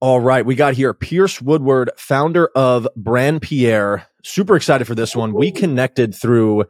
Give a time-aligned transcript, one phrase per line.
[0.00, 4.06] All right, we got here Pierce Woodward, founder of Brand Pierre.
[4.22, 5.34] Super excited for this one.
[5.34, 6.66] We connected through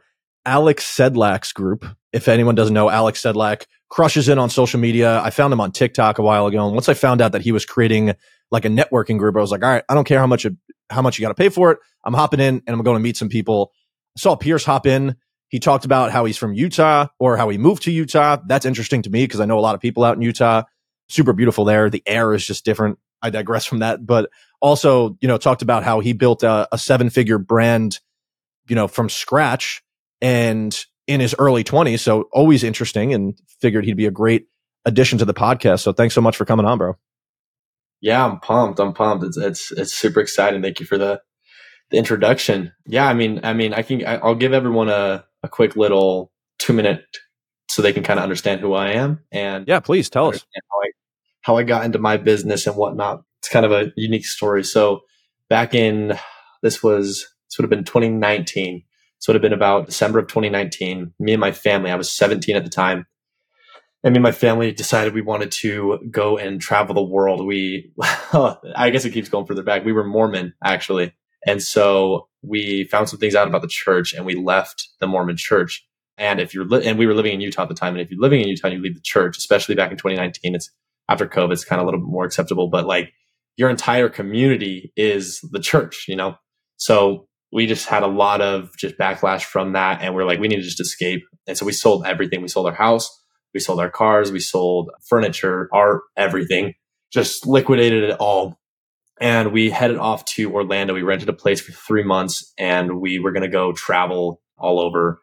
[0.47, 1.85] Alex Sedlak's group.
[2.11, 5.21] If anyone doesn't know, Alex Sedlak crushes in on social media.
[5.21, 7.51] I found him on TikTok a while ago, and once I found out that he
[7.51, 8.15] was creating
[8.49, 10.47] like a networking group, I was like, all right, I don't care how much
[10.89, 11.77] how much you got to pay for it.
[12.03, 13.73] I'm hopping in and I'm going to meet some people.
[14.17, 15.15] I saw Pierce hop in.
[15.49, 18.37] He talked about how he's from Utah or how he moved to Utah.
[18.47, 20.63] That's interesting to me because I know a lot of people out in Utah.
[21.09, 21.91] Super beautiful there.
[21.91, 22.97] The air is just different.
[23.21, 24.29] I digress from that, but
[24.61, 27.99] also, you know, talked about how he built a, a seven figure brand,
[28.67, 29.83] you know, from scratch
[30.21, 31.99] and in his early 20s.
[31.99, 34.47] So always interesting and figured he'd be a great
[34.85, 35.81] addition to the podcast.
[35.81, 36.97] So thanks so much for coming on, bro.
[38.01, 38.79] Yeah, I'm pumped.
[38.79, 39.25] I'm pumped.
[39.25, 40.61] It's, it's, it's super exciting.
[40.61, 41.21] Thank you for the,
[41.89, 42.73] the introduction.
[42.85, 43.07] Yeah.
[43.07, 47.03] I mean, I mean, I can, I'll give everyone a, a quick little two minute
[47.69, 49.19] so they can kind of understand who I am.
[49.31, 50.45] And yeah, please tell us
[51.41, 53.23] how I got into my business and whatnot.
[53.39, 54.63] It's kind of a unique story.
[54.63, 55.01] So
[55.49, 56.17] back in
[56.61, 58.83] this was this would have been 2019.
[59.19, 61.13] So it would have been about December of 2019.
[61.19, 63.05] Me and my family, I was 17 at the time.
[64.03, 67.45] And me and my family decided we wanted to go and travel the world.
[67.45, 69.83] We, I guess it keeps going further back.
[69.83, 71.13] We were Mormon actually.
[71.45, 75.35] And so we found some things out about the church and we left the Mormon
[75.35, 75.85] church.
[76.17, 77.93] And if you're, li- and we were living in Utah at the time.
[77.93, 80.55] And if you're living in Utah and you leave the church, especially back in 2019,
[80.55, 80.69] it's
[81.09, 83.11] after COVID, it's kind of a little bit more acceptable, but like
[83.57, 86.35] your entire community is the church, you know?
[86.77, 90.01] So we just had a lot of just backlash from that.
[90.01, 91.23] And we're like, we need to just escape.
[91.47, 92.41] And so we sold everything.
[92.41, 93.09] We sold our house.
[93.53, 94.31] We sold our cars.
[94.31, 96.75] We sold furniture, art, everything,
[97.11, 98.59] just liquidated it all.
[99.19, 100.93] And we headed off to Orlando.
[100.93, 104.79] We rented a place for three months and we were going to go travel all
[104.79, 105.21] over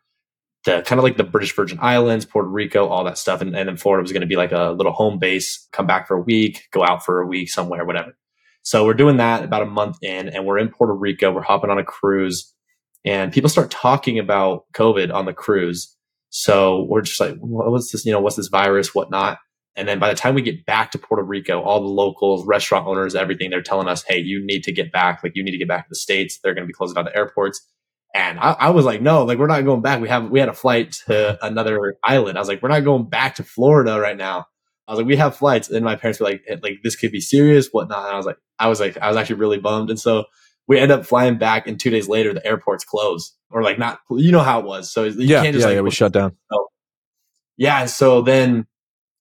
[0.67, 3.41] the kind of like the British Virgin Islands, Puerto Rico, all that stuff.
[3.41, 6.09] And, and then Florida was going to be like a little home base, come back
[6.09, 8.17] for a week, go out for a week somewhere, whatever.
[8.63, 11.33] So we're doing that about a month in and we're in Puerto Rico.
[11.33, 12.53] We're hopping on a cruise
[13.05, 15.97] and people start talking about COVID on the cruise.
[16.31, 19.39] So we're just like, what's this, you know, what's this virus, whatnot.
[19.77, 22.89] And then by the time we get back to Puerto Rico, all the locals, restaurant
[22.89, 25.23] owners, everything, they're telling us, hey, you need to get back.
[25.23, 26.41] Like you need to get back to the States.
[26.43, 27.65] They're going to be closing down the airports.
[28.17, 30.01] And I, I, was like, no, like we're not going back.
[30.01, 32.39] We have we had a flight to another island.
[32.39, 34.47] I was like, we're not going back to Florida right now.
[34.89, 35.69] I was like, we have flights.
[35.69, 38.07] And my parents were like, like this could be serious, whatnot.
[38.07, 39.91] And I was like, I was like, I was actually really bummed.
[39.91, 40.25] And so
[40.67, 44.01] we end up flying back, and two days later, the airport's closed, or like not.
[44.11, 44.91] You know how it was.
[44.91, 46.37] So you yeah, can't just yeah, like, yeah, we shut down.
[46.51, 46.69] So,
[47.57, 48.67] yeah, and so then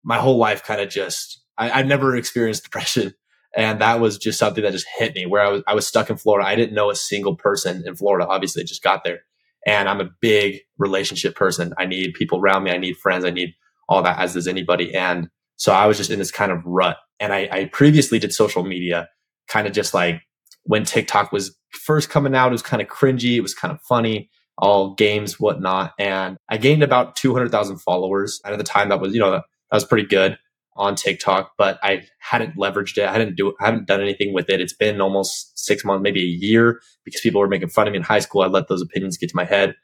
[0.03, 3.13] my whole life kind of just I, I've never experienced depression.
[3.55, 6.09] And that was just something that just hit me where I was, I was stuck
[6.09, 6.47] in Florida.
[6.47, 8.27] I didn't know a single person in Florida.
[8.27, 9.21] Obviously, I just got there
[9.65, 11.73] and I'm a big relationship person.
[11.77, 12.71] I need people around me.
[12.71, 13.25] I need friends.
[13.25, 13.53] I need
[13.87, 14.93] all that as does anybody.
[14.93, 16.97] And so I was just in this kind of rut.
[17.19, 19.07] And I, I previously did social media
[19.47, 20.21] kind of just like
[20.63, 23.35] when TikTok was first coming out, it was kind of cringy.
[23.35, 25.93] It was kind of funny, all games, whatnot.
[25.97, 28.41] And I gained about 200,000 followers.
[28.43, 30.37] And at the time that was, you know, that was pretty good
[30.75, 33.07] on TikTok, but I hadn't leveraged it.
[33.07, 34.61] I hadn't do I haven't done anything with it.
[34.61, 37.97] It's been almost six months, maybe a year, because people were making fun of me
[37.97, 38.41] in high school.
[38.41, 39.75] I let those opinions get to my head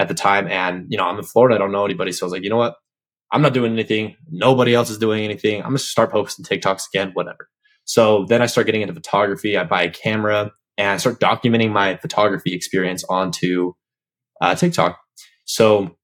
[0.00, 0.46] at the time.
[0.48, 2.12] And, you know, I'm in Florida, I don't know anybody.
[2.12, 2.76] So I was like, you know what?
[3.32, 4.16] I'm not doing anything.
[4.30, 5.60] Nobody else is doing anything.
[5.60, 7.48] I'm gonna start posting TikToks again, whatever.
[7.84, 9.56] So then I start getting into photography.
[9.56, 13.72] I buy a camera and I start documenting my photography experience onto
[14.40, 14.98] uh, TikTok.
[15.44, 15.97] So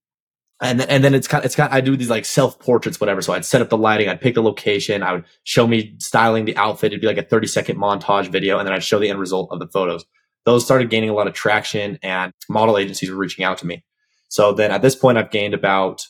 [0.62, 3.00] and and then it's kind of, it's kind of, I do these like self portraits,
[3.00, 3.22] whatever.
[3.22, 6.44] So I'd set up the lighting, I'd pick the location, I would show me styling
[6.44, 6.92] the outfit.
[6.92, 9.50] It'd be like a 30 second montage video, and then I'd show the end result
[9.53, 10.04] of the photos.
[10.44, 13.84] Those started gaining a lot of traction, and model agencies were reaching out to me.
[14.28, 16.03] So then at this point, I've gained about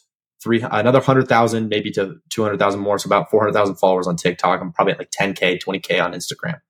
[0.42, 3.76] three another hundred thousand, maybe to two hundred thousand more, so about four hundred thousand
[3.76, 4.60] followers on TikTok.
[4.60, 6.60] I'm probably at like 10k, 20k on Instagram,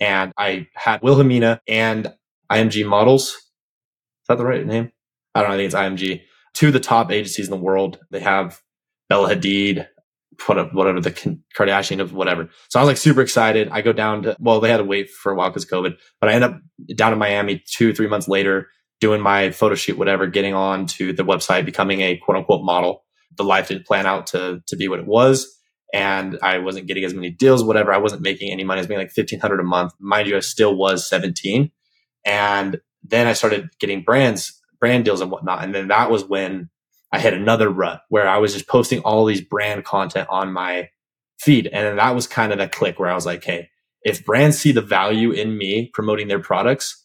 [0.00, 2.12] and I had Wilhelmina and
[2.50, 3.28] IMG Models.
[3.28, 4.90] Is that the right name?
[5.34, 5.54] I don't know.
[5.54, 6.22] I think it's IMG
[6.54, 7.98] two of the top agencies in the world.
[8.10, 8.60] They have
[9.08, 9.86] Bella Hadid,
[10.46, 12.48] whatever the Kardashian of whatever.
[12.68, 13.68] So I was like super excited.
[13.70, 16.30] I go down to, well, they had to wait for a while because COVID, but
[16.30, 16.60] I end up
[16.94, 18.68] down in Miami two, three months later
[19.00, 23.04] doing my photo shoot, whatever, getting on to the website, becoming a quote unquote model.
[23.36, 25.56] The life didn't plan out to, to be what it was.
[25.92, 27.92] And I wasn't getting as many deals, whatever.
[27.92, 28.78] I wasn't making any money.
[28.78, 29.92] I was making like 1500 a month.
[29.98, 31.70] Mind you, I still was 17.
[32.24, 35.64] And then I started getting brands brand deals and whatnot.
[35.64, 36.70] And then that was when
[37.12, 40.88] I hit another rut where I was just posting all these brand content on my
[41.38, 41.66] feed.
[41.66, 43.68] And then that was kind of that click where I was like, hey,
[44.02, 47.04] if brands see the value in me promoting their products,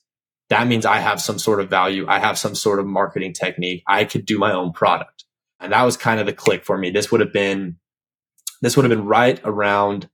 [0.49, 2.05] that means I have some sort of value.
[2.07, 3.83] I have some sort of marketing technique.
[3.87, 5.25] I could do my own product.
[5.59, 6.91] And that was kind of the click for me.
[6.91, 7.77] This would have been,
[8.61, 10.09] this would have been right around,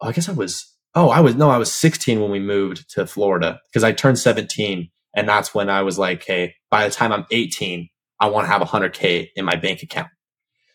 [0.00, 2.90] oh, I guess I was oh, I was, no, I was 16 when we moved
[2.90, 4.90] to Florida because I turned 17.
[5.14, 7.88] And that's when I was like, hey, by the time I'm 18,
[8.20, 10.08] I want to have 100K in my bank account.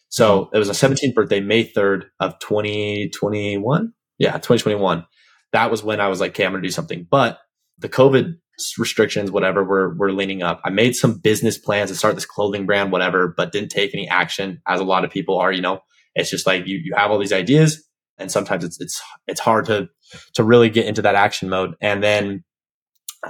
[0.10, 3.94] So it was a 17th birthday, May 3rd of 2021.
[4.18, 5.06] Yeah, 2021.
[5.52, 7.08] That was when I was like, okay, I'm going to do something.
[7.10, 7.40] But
[7.78, 8.36] the COVID
[8.78, 10.62] restrictions, whatever, were, were leaning up.
[10.64, 14.08] I made some business plans to start this clothing brand, whatever, but didn't take any
[14.08, 15.80] action as a lot of people are, you know,
[16.14, 17.84] it's just like you, you have all these ideas
[18.18, 19.90] and sometimes it's, it's, it's hard to,
[20.36, 21.76] to really get into that action mode.
[21.82, 22.46] And then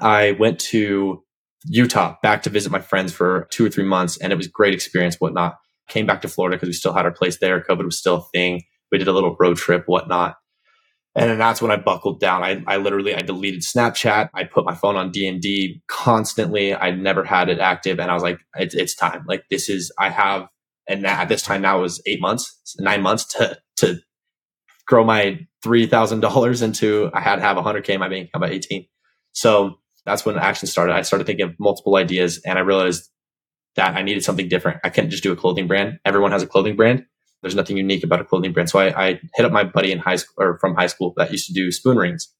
[0.01, 1.23] I went to
[1.65, 4.73] Utah back to visit my friends for two or three months and it was great
[4.73, 5.55] experience, whatnot.
[5.87, 7.61] Came back to Florida because we still had our place there.
[7.61, 8.63] COVID was still a thing.
[8.91, 10.35] We did a little road trip, whatnot.
[11.15, 12.43] And then that's when I buckled down.
[12.43, 14.29] I, I literally, I deleted Snapchat.
[14.33, 16.75] I put my phone on D and D constantly.
[16.75, 17.99] I never had it active.
[17.99, 19.23] And I was like, it's, it's time.
[19.27, 20.47] Like this is, I have,
[20.87, 23.99] and at this time now was eight months, nine months to, to
[24.85, 28.85] grow my $3,000 into, I had to have 100K in my bank account by 18.
[29.31, 30.93] So that's when action started.
[30.93, 33.09] I started thinking of multiple ideas and I realized
[33.75, 34.79] that I needed something different.
[34.83, 35.99] I couldn't just do a clothing brand.
[36.05, 37.05] Everyone has a clothing brand.
[37.41, 38.69] There's nothing unique about a clothing brand.
[38.69, 41.31] So I, I hit up my buddy in high school or from high school that
[41.31, 42.33] used to do spoon rings.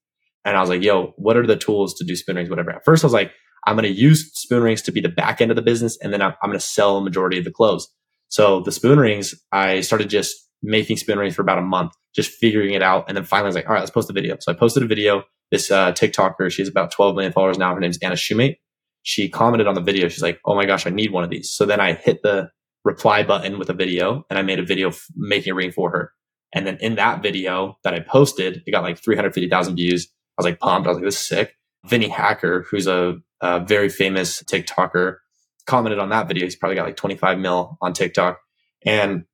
[0.46, 2.72] And I was like, yo, what are the tools to do spoon rings, whatever.
[2.72, 3.32] At first I was like,
[3.68, 5.98] I'm going to use spoon rings to be the back end of the business.
[6.02, 7.90] And then I'm, I'm going to sell a majority of the clothes.
[8.30, 12.32] So the spoon rings, I started just making spoon rings for about a month, just
[12.32, 13.06] figuring it out.
[13.08, 14.38] And then finally I was like, all right, let's post a video.
[14.40, 16.52] So I posted a video this uh, TikToker.
[16.52, 17.74] She's about 12 million followers now.
[17.74, 18.58] Her name's Anna Shumate.
[19.04, 20.08] She commented on the video.
[20.10, 22.50] She's like, "Oh my gosh, I need one of these." So then I hit the
[22.84, 25.92] reply button with a video, and I made a video f- making a ring for
[25.92, 26.12] her.
[26.54, 30.08] And then in that video that I posted, it got like 350,000 views.
[30.38, 30.88] I was like pumped.
[30.88, 31.56] I was like, "This is sick."
[31.86, 35.18] Vinny Hacker, who's a, a very famous TikToker,
[35.68, 36.46] commented on that video.
[36.46, 38.40] He's probably got like 25 mil on TikTok,
[38.86, 39.26] and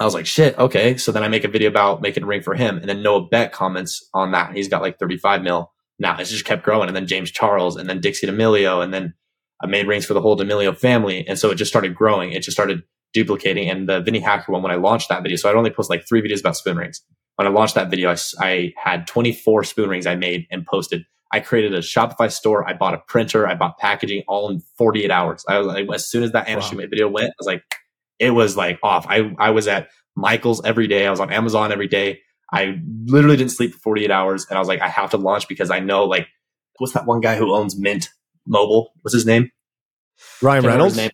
[0.00, 0.96] I was like, shit, okay.
[0.96, 2.78] So then I make a video about making a ring for him.
[2.78, 4.54] And then Noah Beck comments on that.
[4.54, 5.72] He's got like 35 mil.
[5.98, 6.88] Now it's just kept growing.
[6.88, 8.82] And then James Charles and then Dixie D'Amelio.
[8.82, 9.14] And then
[9.62, 11.26] I made rings for the whole D'Amelio family.
[11.28, 12.32] And so it just started growing.
[12.32, 13.68] It just started duplicating.
[13.68, 16.08] And the Vinny Hacker one, when I launched that video, so I'd only post like
[16.08, 17.02] three videos about spoon rings.
[17.36, 21.04] When I launched that video, I, I had 24 spoon rings I made and posted.
[21.32, 22.68] I created a Shopify store.
[22.68, 23.46] I bought a printer.
[23.46, 25.44] I bought packaging all in 48 hours.
[25.48, 26.70] I was like, as soon as that wow.
[26.88, 27.62] video went, I was like,
[28.18, 29.06] it was like off.
[29.08, 31.06] I, I was at Michael's every day.
[31.06, 32.20] I was on Amazon every day.
[32.52, 32.76] I
[33.06, 34.46] literally didn't sleep for 48 hours.
[34.48, 36.28] And I was like, I have to launch because I know like,
[36.78, 38.08] what's that one guy who owns Mint
[38.46, 38.92] Mobile?
[39.00, 39.50] What's his name?
[40.42, 40.96] Ryan Reynolds.
[40.96, 41.10] Name.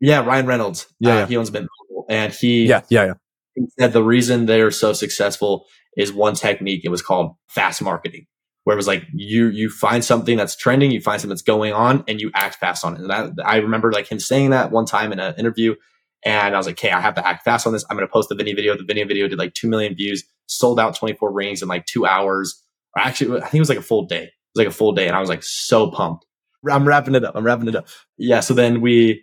[0.00, 0.86] Yeah, Ryan Reynolds.
[1.00, 3.14] Yeah, uh, yeah, he owns Mint Mobile, and he yeah yeah yeah.
[3.54, 5.64] He said the reason they're so successful
[5.96, 6.82] is one technique.
[6.84, 8.26] It was called fast marketing,
[8.64, 11.72] where it was like you you find something that's trending, you find something that's going
[11.72, 13.00] on, and you act fast on it.
[13.00, 15.74] And that, I remember like him saying that one time in an interview,
[16.24, 17.84] and I was like, okay, I have to act fast on this.
[17.88, 18.76] I'm going to post the Vinny video.
[18.76, 22.06] The Vinny video did like 2 million views, sold out 24 rings in like two
[22.06, 22.62] hours.
[22.96, 24.24] Actually, I think it was like a full day.
[24.24, 25.06] It was like a full day.
[25.06, 26.24] And I was like so pumped.
[26.68, 27.36] I'm wrapping it up.
[27.36, 27.86] I'm wrapping it up.
[28.16, 28.40] Yeah.
[28.40, 29.22] So then we,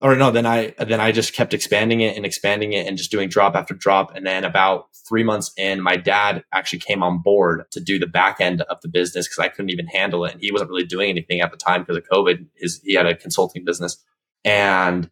[0.00, 3.10] or no, then I, then I just kept expanding it and expanding it and just
[3.10, 4.14] doing drop after drop.
[4.14, 8.06] And then about three months in, my dad actually came on board to do the
[8.06, 10.34] back end of the business because I couldn't even handle it.
[10.34, 12.46] And he wasn't really doing anything at the time because of COVID.
[12.54, 14.04] His, he had a consulting business.
[14.44, 15.10] And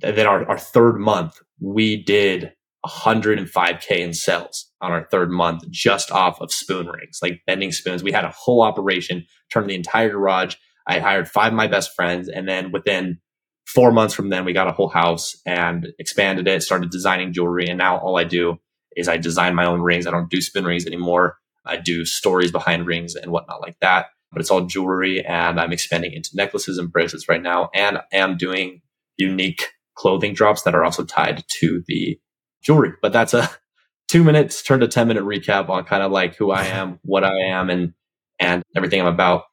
[0.00, 2.52] then our, our third month, we did
[2.86, 8.02] 105K in sales on our third month just off of spoon rings, like bending spoons.
[8.02, 10.56] We had a whole operation, turned the entire garage.
[10.86, 12.28] I hired five of my best friends.
[12.28, 13.18] And then within
[13.66, 17.66] four months from then, we got a whole house and expanded it, started designing jewelry.
[17.68, 18.58] And now all I do
[18.96, 20.06] is I design my own rings.
[20.06, 21.38] I don't do spin rings anymore.
[21.64, 24.06] I do stories behind rings and whatnot like that.
[24.30, 27.70] But it's all jewelry and I'm expanding into necklaces and bracelets right now.
[27.74, 28.82] And I am doing
[29.16, 29.62] unique
[29.96, 32.18] clothing drops that are also tied to the
[32.62, 32.92] jewelry.
[33.02, 33.50] But that's a
[34.08, 37.24] two minutes turned to 10 minute recap on kind of like who I am, what
[37.24, 37.92] I am, and,
[38.38, 39.44] and everything I'm about.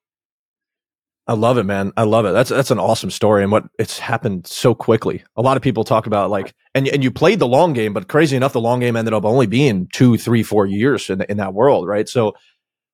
[1.26, 1.94] I love it, man.
[1.96, 2.34] I love it.
[2.34, 5.24] That's that's an awesome story, and what it's happened so quickly.
[5.38, 8.10] A lot of people talk about like, and and you played the long game, but
[8.10, 11.38] crazy enough, the long game ended up only being two, three, four years in in
[11.38, 12.10] that world, right?
[12.10, 12.34] So,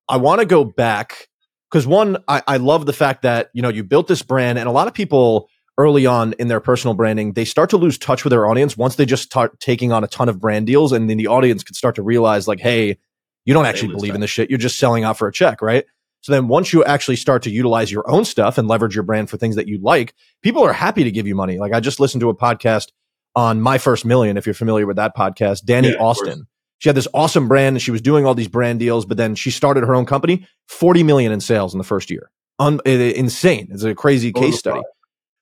[0.08, 1.28] I want to go back
[1.72, 4.70] because one, I, I love the fact that you know you built this brand, and
[4.70, 8.24] a lot of people early on in their personal branding, they start to lose touch
[8.24, 10.92] with their audience once they just start taking on a ton of brand deals.
[10.92, 12.98] And then the audience can start to realize, like, hey,
[13.46, 14.50] you don't actually believe in this shit.
[14.50, 15.86] You're just selling out for a check, right?
[16.22, 19.30] So then once you actually start to utilize your own stuff and leverage your brand
[19.30, 21.58] for things that you like, people are happy to give you money.
[21.58, 22.90] Like I just listened to a podcast
[23.36, 26.46] on My First Million, if you're familiar with that podcast, Dani yeah, Austin.
[26.80, 29.36] She had this awesome brand and she was doing all these brand deals, but then
[29.36, 32.30] she started her own company, 40 million in sales in the first year.
[32.58, 33.70] Un- insane.
[33.72, 34.82] It's a crazy case study.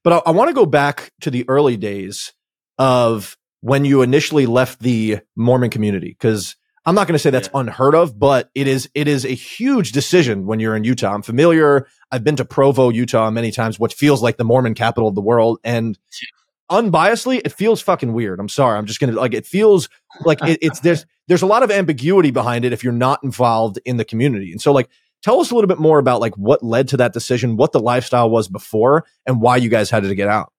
[0.07, 2.31] But I, I want to go back to the early days
[2.77, 7.49] of when you initially left the Mormon community because I'm not going to say that's
[7.53, 7.59] yeah.
[7.59, 11.13] unheard of, but it is it is a huge decision when you're in Utah.
[11.13, 11.87] I'm familiar.
[12.09, 15.19] I've been to Provo, Utah, many times, which feels like the Mormon capital of the
[15.19, 15.99] world, and
[16.71, 18.39] unbiasedly, it feels fucking weird.
[18.39, 18.77] I'm sorry.
[18.77, 19.89] I'm just gonna like it feels
[20.23, 23.77] like it, it's there's there's a lot of ambiguity behind it if you're not involved
[23.83, 24.87] in the community, and so like
[25.23, 27.79] tell us a little bit more about like what led to that decision, what the
[27.79, 30.51] lifestyle was before, and why you guys had to get out.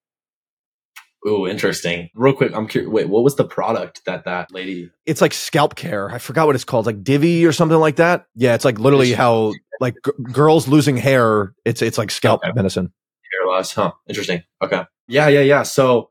[1.25, 2.09] Oh, interesting.
[2.15, 2.89] Real quick, I'm curious.
[2.89, 4.89] Wait, what was the product that that lady?
[5.05, 6.09] It's like scalp care.
[6.09, 8.25] I forgot what it's called, like Divi or something like that.
[8.35, 11.53] Yeah, it's like literally how like g- girls losing hair.
[11.65, 12.53] It's it's like scalp okay.
[12.55, 12.93] medicine.
[13.31, 13.91] Hair loss, huh?
[14.07, 14.43] Interesting.
[14.61, 14.83] Okay.
[15.07, 15.63] Yeah, yeah, yeah.
[15.63, 16.09] So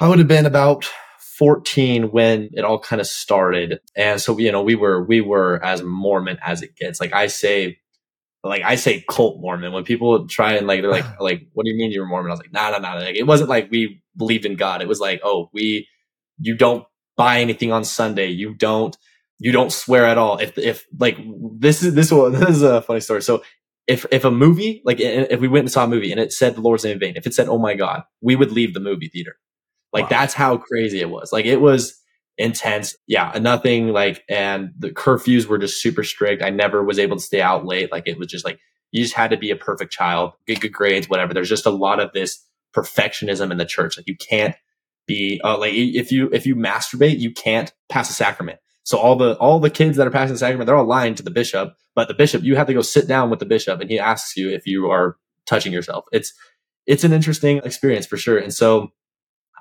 [0.00, 0.88] I would it have been about
[1.38, 5.62] 14 when it all kind of started, and so you know we were we were
[5.64, 7.00] as Mormon as it gets.
[7.00, 7.78] Like I say,
[8.44, 9.72] like I say cult Mormon.
[9.72, 12.30] When people try and like they're like like what do you mean you're Mormon?
[12.30, 12.94] I was like nah nah nah.
[12.94, 14.82] Like it wasn't like we believed in God.
[14.82, 15.88] It was like oh we
[16.38, 16.84] you don't
[17.16, 18.28] buy anything on Sunday.
[18.28, 18.96] You don't
[19.38, 20.38] you don't swear at all.
[20.38, 21.18] If if like
[21.58, 23.22] this is this one this is a funny story.
[23.22, 23.42] So
[23.86, 26.54] if if a movie like if we went and saw a movie and it said
[26.54, 28.80] the Lord's name in vain, if it said oh my God, we would leave the
[28.80, 29.36] movie theater.
[29.94, 30.08] Like wow.
[30.10, 31.32] that's how crazy it was.
[31.32, 31.98] Like it was
[32.36, 32.96] intense.
[33.06, 36.42] Yeah, nothing like, and the curfews were just super strict.
[36.42, 37.92] I never was able to stay out late.
[37.92, 38.58] Like it was just like,
[38.90, 41.32] you just had to be a perfect child, get good grades, whatever.
[41.32, 42.44] There's just a lot of this
[42.76, 43.96] perfectionism in the church.
[43.96, 44.56] Like you can't
[45.06, 48.58] be, uh, like if you, if you masturbate, you can't pass a sacrament.
[48.82, 51.22] So all the, all the kids that are passing the sacrament, they're all lying to
[51.22, 53.88] the bishop, but the bishop, you have to go sit down with the bishop and
[53.88, 56.04] he asks you if you are touching yourself.
[56.12, 56.32] It's,
[56.86, 58.38] it's an interesting experience for sure.
[58.38, 58.90] And so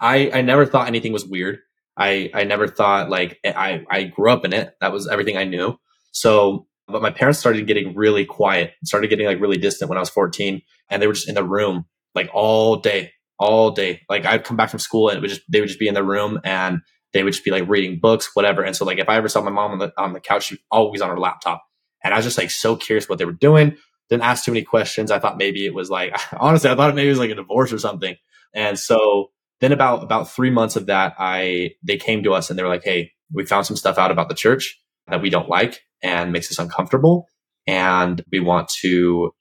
[0.04, 1.60] I, I never thought anything was weird.
[1.98, 4.76] I I never thought like eh, I I grew up in it.
[4.82, 5.78] That was everything I knew.
[6.12, 10.02] So, but my parents started getting really quiet, started getting like really distant when I
[10.02, 14.02] was 14, and they were just in the room like all day, all day.
[14.10, 15.94] Like I'd come back from school and it would just they would just be in
[15.94, 16.82] the room and
[17.14, 18.62] they would just be like reading books, whatever.
[18.64, 20.56] And so like if I ever saw my mom on the on the couch, she
[20.56, 21.64] was always on her laptop,
[22.04, 23.78] and I was just like so curious what they were doing.
[24.10, 25.12] Didn't ask too many questions.
[25.12, 27.72] I thought maybe it was like honestly, I thought maybe it was like a divorce
[27.72, 28.16] or something.
[28.54, 29.30] And so
[29.64, 32.70] then about about three months of that, I they came to us and they were
[32.70, 36.32] like, "Hey, we found some stuff out about the church that we don't like and
[36.32, 37.28] makes us uncomfortable,
[37.68, 39.32] and we want to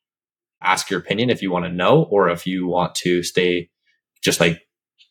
[0.62, 3.68] ask your opinion if you want to know or if you want to stay
[4.22, 4.60] just like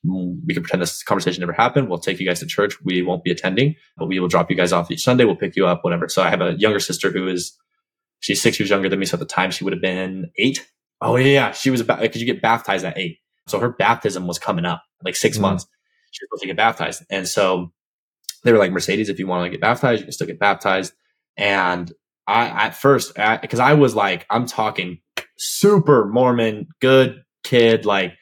[0.03, 1.87] we can pretend this conversation never happened.
[1.87, 2.75] We'll take you guys to church.
[2.83, 5.25] We won't be attending, but we will drop you guys off each Sunday.
[5.25, 6.09] We'll pick you up, whatever.
[6.09, 7.55] So I have a younger sister who is,
[8.19, 9.05] she's six years younger than me.
[9.05, 10.67] So at the time she would have been eight.
[11.01, 11.51] Oh yeah, yeah.
[11.51, 13.19] She was about, cause you get baptized at eight.
[13.47, 15.41] So her baptism was coming up like 6 mm-hmm.
[15.41, 15.65] months.
[16.11, 17.03] She was supposed to get baptized.
[17.09, 17.71] And so
[18.43, 20.93] they were like, Mercedes, if you want to get baptized, you can still get baptized.
[21.37, 21.91] And
[22.27, 24.99] I, at first, because I, I was like, I'm talking
[25.37, 28.13] super Mormon, good kid, like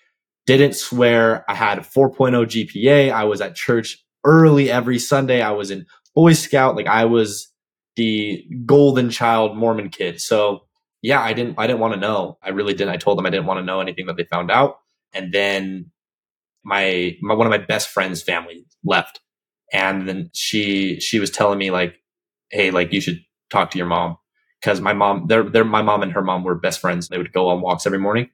[0.46, 1.46] didn't swear.
[1.50, 3.12] I had a 4.0 GPA.
[3.12, 5.42] I was at church early every Sunday.
[5.42, 5.86] I was in
[6.16, 6.76] Boy Scout.
[6.76, 7.52] Like I was
[7.96, 10.20] the golden child Mormon kid.
[10.20, 10.62] So
[11.02, 12.38] yeah, I didn't, I didn't want to know.
[12.42, 12.94] I really didn't.
[12.94, 14.80] I told them I didn't want to know anything that they found out.
[15.14, 15.92] And then
[16.64, 19.20] my, my one of my best friends' family left,
[19.74, 21.96] and then she she was telling me like,
[22.52, 24.18] hey, like you should talk to your mom
[24.62, 27.08] because my mom, they're they're my mom and her mom were best friends.
[27.08, 28.30] They would go on walks every morning.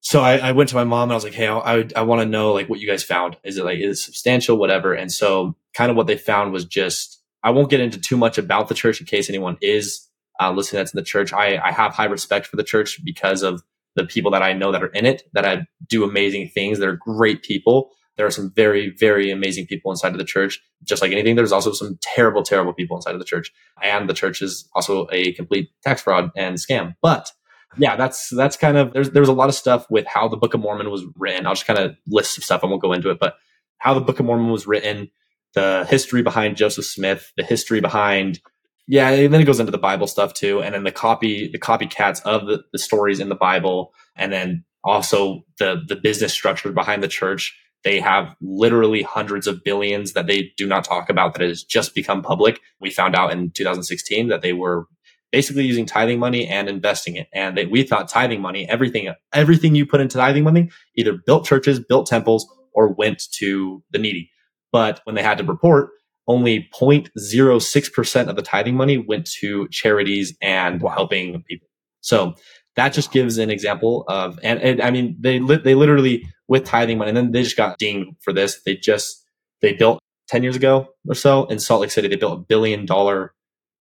[0.00, 2.22] So I, I went to my mom and I was like, hey, I I want
[2.22, 3.36] to know like what you guys found.
[3.44, 4.94] Is it like is it substantial, whatever?
[4.94, 8.38] And so kind of what they found was just I won't get into too much
[8.38, 10.08] about the church in case anyone is
[10.40, 11.32] uh, listening that's in the church.
[11.32, 13.62] I, I have high respect for the church because of
[13.94, 16.78] the people that I know that are in it that I do amazing things.
[16.78, 17.90] They're great people.
[18.16, 20.60] There are some very, very amazing people inside of the church.
[20.84, 23.50] Just like anything, there's also some terrible, terrible people inside of the church.
[23.82, 26.94] And the church is also a complete tax fraud and scam.
[27.00, 27.30] But
[27.78, 30.54] yeah, that's that's kind of there's there's a lot of stuff with how the Book
[30.54, 31.46] of Mormon was written.
[31.46, 32.62] I'll just kind of list some stuff.
[32.62, 33.34] I won't go into it, but
[33.78, 35.10] how the Book of Mormon was written,
[35.54, 38.40] the history behind Joseph Smith, the history behind
[38.86, 41.58] yeah, and then it goes into the Bible stuff too, and then the copy, the
[41.58, 46.72] copycats of the, the stories in the Bible, and then also the the business structure
[46.72, 47.56] behind the church.
[47.84, 51.96] They have literally hundreds of billions that they do not talk about that has just
[51.96, 52.60] become public.
[52.80, 54.86] We found out in 2016 that they were
[55.32, 57.26] basically using tithing money and investing it.
[57.34, 61.80] And we thought tithing money, everything, everything you put into tithing money either built churches,
[61.80, 64.30] built temples, or went to the needy.
[64.70, 65.90] But when they had to report,
[66.28, 70.92] only 0.06% of the tithing money went to charities and wow.
[70.92, 71.68] helping people.
[72.00, 72.34] So
[72.76, 76.64] that just gives an example of, and, and I mean, they, li- they literally with
[76.64, 78.62] tithing money, and then they just got dinged for this.
[78.64, 79.24] They just,
[79.60, 82.86] they built 10 years ago or so in Salt Lake City, they built a billion
[82.86, 83.34] dollar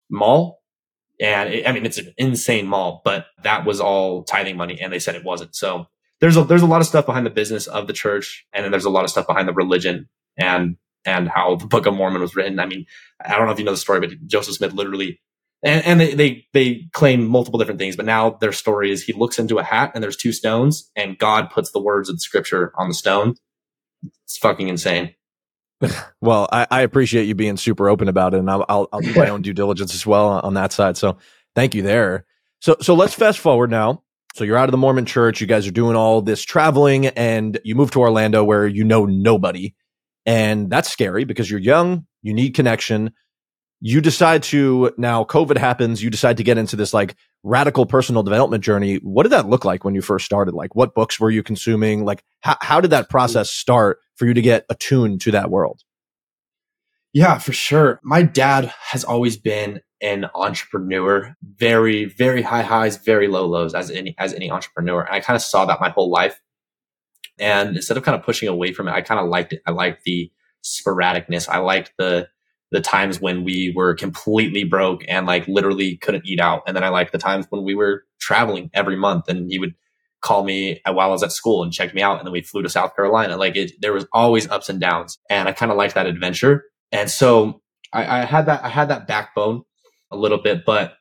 [0.09, 0.59] mall.
[1.19, 4.79] And it, I mean, it's an insane mall, but that was all tithing money.
[4.81, 5.55] And they said it wasn't.
[5.55, 5.87] So
[6.19, 8.45] there's a, there's a lot of stuff behind the business of the church.
[8.53, 10.09] And then there's a lot of stuff behind the religion.
[10.37, 12.59] And and how the Book of Mormon was written.
[12.59, 12.85] I mean,
[13.23, 15.19] I don't know if you know the story, but Joseph Smith literally,
[15.63, 19.13] and, and they, they, they claim multiple different things, but now their story is he
[19.13, 22.21] looks into a hat and there's two stones and God puts the words of the
[22.21, 23.35] scripture on the stone.
[24.23, 25.15] It's fucking insane.
[26.21, 29.13] well, I, I, appreciate you being super open about it, and I'll, I'll, I'll do
[29.15, 30.97] my own due diligence as well on that side.
[30.97, 31.17] So
[31.55, 32.25] thank you there.
[32.59, 34.03] So so let's fast forward now.
[34.35, 35.41] So you're out of the Mormon church.
[35.41, 39.05] You guys are doing all this traveling, and you move to Orlando where you know
[39.05, 39.73] nobody,
[40.25, 42.05] and that's scary because you're young.
[42.21, 43.11] You need connection.
[43.79, 45.23] You decide to now.
[45.23, 46.03] COVID happens.
[46.03, 48.97] You decide to get into this like radical personal development journey.
[48.97, 50.53] What did that look like when you first started?
[50.53, 52.05] Like, what books were you consuming?
[52.05, 55.81] Like, how how did that process start for you to get attuned to that world?
[57.13, 57.99] Yeah, for sure.
[58.03, 63.91] My dad has always been an entrepreneur, very, very high highs, very low lows as
[63.91, 65.01] any, as any entrepreneur.
[65.01, 66.39] And I kind of saw that my whole life.
[67.41, 69.61] And instead of kind of pushing away from it, I kind of liked it.
[69.65, 70.31] I liked the
[70.63, 71.49] sporadicness.
[71.49, 72.29] I liked the,
[72.71, 76.61] the times when we were completely broke and like literally couldn't eat out.
[76.67, 79.73] And then I liked the times when we were traveling every month and he would
[80.21, 82.19] call me while I was at school and check me out.
[82.19, 83.37] And then we flew to South Carolina.
[83.37, 85.17] Like it, there was always ups and downs.
[85.29, 86.65] And I kind of liked that adventure.
[86.91, 89.63] And so I, I had that, I had that backbone
[90.11, 90.93] a little bit, but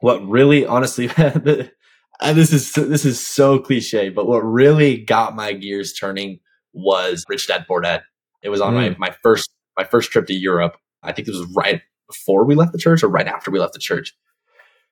[0.00, 1.06] what really, honestly,
[2.22, 6.40] this is, this is so cliche, but what really got my gears turning
[6.72, 8.02] was Rich Dad Poor Dad.
[8.42, 8.98] It was on mm.
[8.98, 10.76] my, my first, my first trip to Europe.
[11.02, 13.72] I think it was right before we left the church or right after we left
[13.72, 14.14] the church.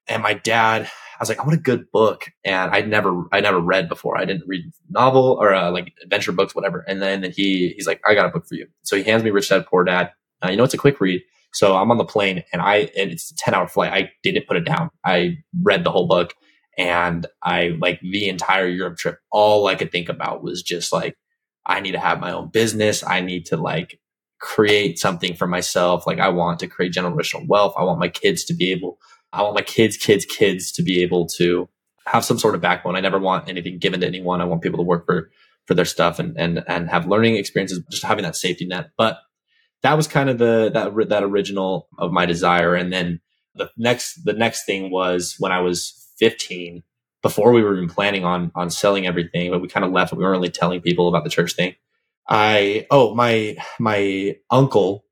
[0.06, 2.30] And my dad, I was like, I want a good book.
[2.44, 4.18] And I'd never, I never read before.
[4.18, 6.84] I didn't read novel or uh, like adventure books, whatever.
[6.88, 8.66] And then he, he's like, I got a book for you.
[8.82, 10.12] So he hands me Rich Dad Poor Dad.
[10.42, 11.20] Uh, you know, it's a quick read.
[11.52, 13.92] So I'm on the plane and I, and it's a 10 hour flight.
[13.92, 14.90] I didn't put it down.
[15.04, 16.34] I read the whole book
[16.78, 19.18] and I like the entire Europe trip.
[19.30, 21.16] All I could think about was just like,
[21.66, 23.04] I need to have my own business.
[23.04, 24.00] I need to like
[24.40, 26.06] create something for myself.
[26.06, 27.74] Like I want to create generational wealth.
[27.76, 28.98] I want my kids to be able,
[29.32, 31.68] I want my kids, kids, kids to be able to
[32.06, 32.96] have some sort of backbone.
[32.96, 34.40] I never want anything given to anyone.
[34.40, 35.30] I want people to work for,
[35.66, 38.90] for their stuff and, and, and have learning experiences, just having that safety net.
[38.96, 39.18] But
[39.82, 42.74] that was kind of the that that original of my desire.
[42.74, 43.20] And then
[43.54, 46.82] the next the next thing was when I was 15,
[47.22, 50.12] before we were even planning on on selling everything, but we kind of left.
[50.12, 51.74] We weren't really telling people about the church thing.
[52.28, 55.04] I oh my my uncle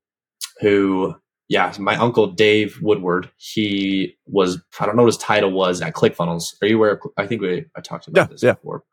[0.61, 1.15] who
[1.49, 5.93] yeah my uncle Dave Woodward he was I don't know what his title was at
[5.93, 6.55] ClickFunnels.
[6.61, 6.99] Are you aware?
[7.17, 8.53] I think we I talked about yeah, this yeah.
[8.53, 8.83] before.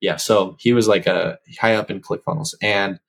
[0.00, 3.00] Yeah, so he was like a high up in ClickFunnels, and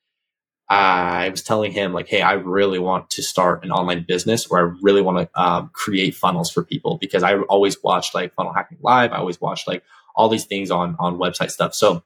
[0.70, 4.68] I was telling him like, Hey, I really want to start an online business where
[4.68, 8.54] I really want to um, create funnels for people because I always watched like funnel
[8.54, 9.12] hacking live.
[9.12, 9.84] I always watched like
[10.16, 11.74] all these things on, on website stuff.
[11.74, 12.04] So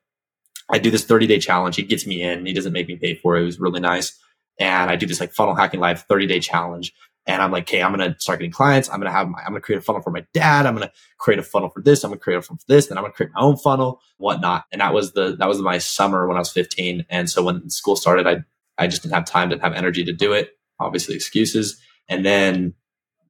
[0.70, 1.76] I do this 30 day challenge.
[1.76, 2.46] He gets me in.
[2.46, 3.42] He doesn't make me pay for it.
[3.42, 4.18] It was really nice.
[4.60, 6.94] And I do this like funnel hacking live 30 day challenge.
[7.26, 8.90] And I'm like, okay, I'm going to start getting clients.
[8.90, 10.66] I'm to have my, I'm to create a funnel for my dad.
[10.66, 12.04] I'm to create a funnel for this.
[12.04, 12.88] I'm to create a funnel for this.
[12.88, 14.66] Then I'm to create my own funnel, whatnot.
[14.74, 17.06] And that was the, that was my summer when I was 15.
[17.10, 18.44] And so when school started, I
[18.78, 20.52] I just didn't have time, didn't have energy to do it.
[20.80, 21.80] Obviously, excuses.
[22.10, 22.74] And then,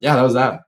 [0.00, 0.60] yeah, that was that.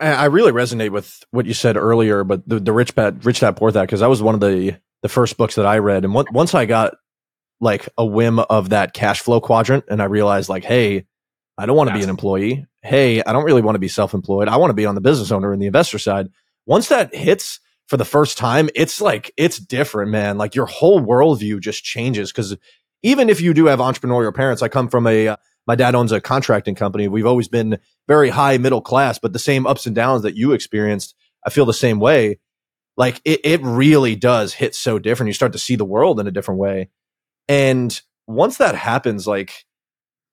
[0.00, 3.56] I really resonate with what you said earlier, but the, the rich dad, rich dad,
[3.56, 6.14] poor dad, because that was one of the the first books that I read, and
[6.14, 6.94] once I got
[7.60, 11.06] like a whim of that cash flow quadrant, and I realized like, hey,
[11.56, 12.66] I don't want to be an employee.
[12.82, 14.46] Hey, I don't really want to be self employed.
[14.46, 16.28] I want to be on the business owner and the investor side.
[16.66, 17.58] Once that hits
[17.88, 20.38] for the first time, it's like it's different, man.
[20.38, 22.56] Like your whole worldview just changes because
[23.02, 26.12] even if you do have entrepreneurial parents, I come from a, uh, my dad owns
[26.12, 27.08] a contracting company.
[27.08, 30.52] We've always been very high middle class, but the same ups and downs that you
[30.52, 31.14] experienced,
[31.46, 32.40] I feel the same way.
[32.96, 35.28] Like it, it really does hit so different.
[35.28, 36.90] You start to see the world in a different way.
[37.46, 39.64] And once that happens, like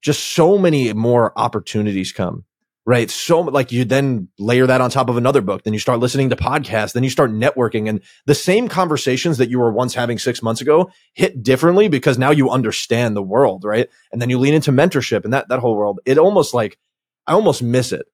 [0.02, 2.46] just so many more opportunities come
[2.86, 3.10] right?
[3.10, 6.30] So like you then layer that on top of another book, then you start listening
[6.30, 10.20] to podcasts, then you start networking and the same conversations that you were once having
[10.20, 13.90] six months ago hit differently because now you understand the world, right?
[14.12, 16.00] And then you lean into mentorship and that, that whole world.
[16.06, 16.78] It almost like,
[17.26, 18.06] I almost miss it.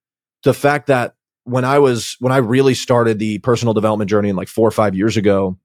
[0.44, 4.38] The fact that when I was, when I really started the personal development journey in
[4.38, 5.58] like four or five years ago,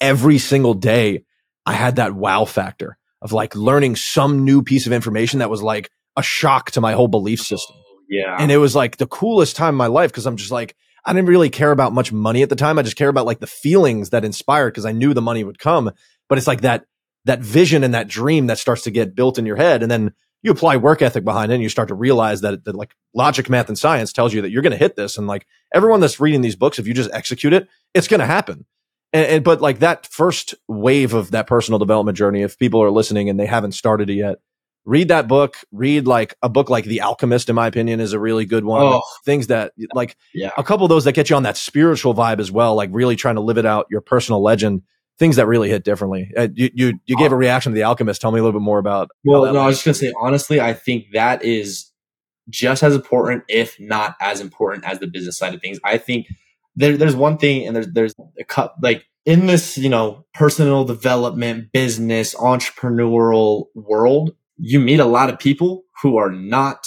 [0.00, 1.24] every single day
[1.66, 5.62] I had that wow factor of like learning some new piece of information that was
[5.62, 7.76] like a shock to my whole belief system
[8.10, 8.36] yeah.
[8.38, 11.12] And it was like the coolest time in my life because I'm just like, I
[11.12, 12.78] didn't really care about much money at the time.
[12.78, 15.58] I just care about like the feelings that inspired because I knew the money would
[15.60, 15.92] come.
[16.28, 16.84] But it's like that,
[17.24, 19.82] that vision and that dream that starts to get built in your head.
[19.82, 22.74] And then you apply work ethic behind it and you start to realize that, that
[22.74, 25.16] like logic, math and science tells you that you're going to hit this.
[25.16, 28.26] And like everyone that's reading these books, if you just execute it, it's going to
[28.26, 28.66] happen.
[29.12, 32.90] And, and, but like that first wave of that personal development journey, if people are
[32.90, 34.38] listening and they haven't started it yet,
[34.84, 35.56] read that book.
[35.72, 38.82] Read like a book like The Alchemist, in my opinion, is a really good one.
[38.82, 39.02] Oh.
[39.24, 40.50] Things that like Yeah.
[40.56, 43.16] a couple of those that get you on that spiritual vibe as well, like really
[43.16, 44.82] trying to live it out, your personal legend,
[45.18, 46.30] things that really hit differently.
[46.36, 48.20] Uh, you, you, you gave a reaction to The Alchemist.
[48.20, 49.10] Tell me a little bit more about.
[49.24, 51.90] Well, no, I was just gonna say honestly, I think that is
[52.48, 55.78] just as important, if not as important, as the business side of things.
[55.84, 56.26] I think
[56.74, 60.84] there, there's one thing, and there's there's a cup like in this, you know, personal
[60.84, 64.34] development, business, entrepreneurial world.
[64.60, 66.86] You meet a lot of people who are not,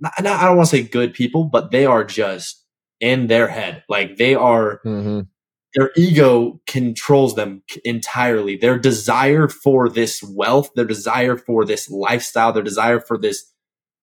[0.00, 2.64] not, I don't want to say good people, but they are just
[3.00, 5.28] in their head, like they are Mhm.
[5.74, 8.56] their ego controls them entirely.
[8.56, 13.44] Their desire for this wealth, their desire for this lifestyle, their desire for this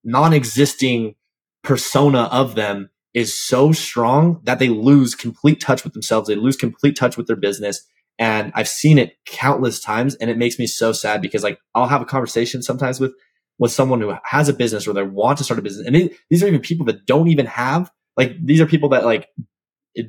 [0.04, 1.16] non-existing
[1.64, 6.28] persona of them is so strong that they lose complete touch with themselves.
[6.28, 7.86] They lose complete touch with their business.
[8.20, 11.88] And I've seen it countless times and it makes me so sad because like I'll
[11.88, 13.14] have a conversation sometimes with,
[13.58, 15.88] with someone who has a business or they want to start a business.
[15.88, 19.06] And they, these are even people that don't even have, like, these are people that
[19.06, 19.30] like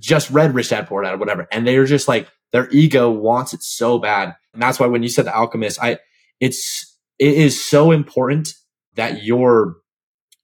[0.01, 1.47] just read Rich Dad Poor Dad or whatever.
[1.53, 4.35] And they're just like, their ego wants it so bad.
[4.53, 5.99] And that's why when you said the alchemist, I,
[6.41, 8.49] it's, it is so important
[8.97, 9.77] that your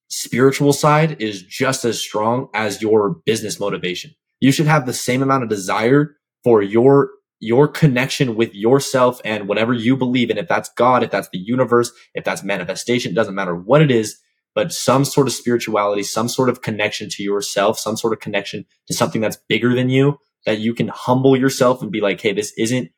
[0.09, 4.13] spiritual side is just as strong as your business motivation.
[4.39, 9.49] You should have the same amount of desire for your, your connection with yourself and
[9.49, 10.39] whatever you believe in.
[10.39, 13.91] If that's God, if that's the universe, if that's manifestation, it doesn't matter what it
[13.91, 14.19] is,
[14.55, 18.65] but some sort of spirituality, some sort of connection to yourself, some sort of connection
[18.87, 22.33] to something that's bigger than you that you can humble yourself and be like, Hey,
[22.33, 22.91] this isn't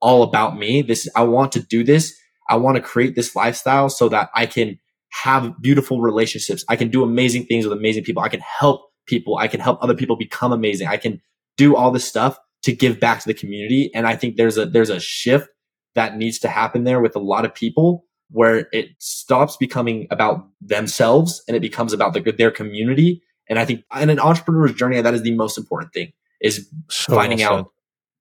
[0.00, 0.82] all about me.
[0.82, 2.14] This, I want to do this.
[2.48, 4.78] I want to create this lifestyle so that I can
[5.10, 6.64] have beautiful relationships.
[6.68, 8.22] I can do amazing things with amazing people.
[8.22, 9.36] I can help people.
[9.36, 10.86] I can help other people become amazing.
[10.86, 11.20] I can
[11.56, 13.90] do all this stuff to give back to the community.
[13.94, 15.48] And I think there's a, there's a shift
[15.94, 20.46] that needs to happen there with a lot of people where it stops becoming about
[20.60, 23.22] themselves and it becomes about the, their community.
[23.48, 27.14] And I think in an entrepreneur's journey, that is the most important thing is So
[27.14, 27.72] finding well out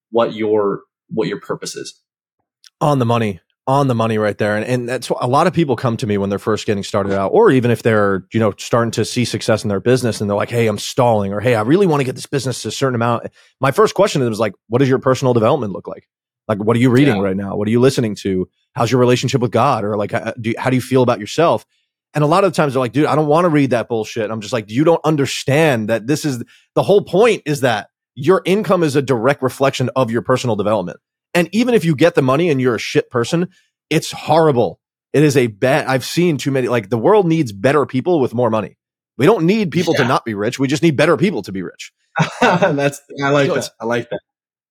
[0.09, 2.01] what your, what your purpose is.
[2.81, 4.57] on the money on the money right there.
[4.57, 6.83] And, and that's what a lot of people come to me when they're first getting
[6.83, 10.19] started out or even if they're you know starting to see success in their business
[10.19, 12.63] and they're like hey i'm stalling or hey i really want to get this business
[12.63, 13.27] to a certain amount.
[13.61, 16.09] My first question to them is like what does your personal development look like?
[16.47, 17.21] Like what are you reading Yeah.
[17.21, 17.55] right now?
[17.57, 18.49] What are you listening to?
[18.73, 19.83] How's your relationship with god?
[19.83, 21.63] Or like how uh, do you, how do you feel about yourself?
[22.15, 23.87] And a lot of the times they're like dude i don't want to read that
[23.87, 24.31] bullshit.
[24.31, 28.41] I'm just like you don't understand that this is the whole point is that your
[28.45, 30.99] income is a direct reflection of your personal development
[31.33, 33.49] and even if you get the money and you're a shit person,
[33.89, 34.79] it's horrible.
[35.13, 35.87] It is a bad.
[35.87, 36.67] I've seen too many.
[36.67, 38.77] Like the world needs better people with more money.
[39.17, 40.59] We don't need people to not be rich.
[40.59, 41.91] We just need better people to be rich.
[42.41, 43.71] that's, I like So that.
[43.79, 44.19] I like that.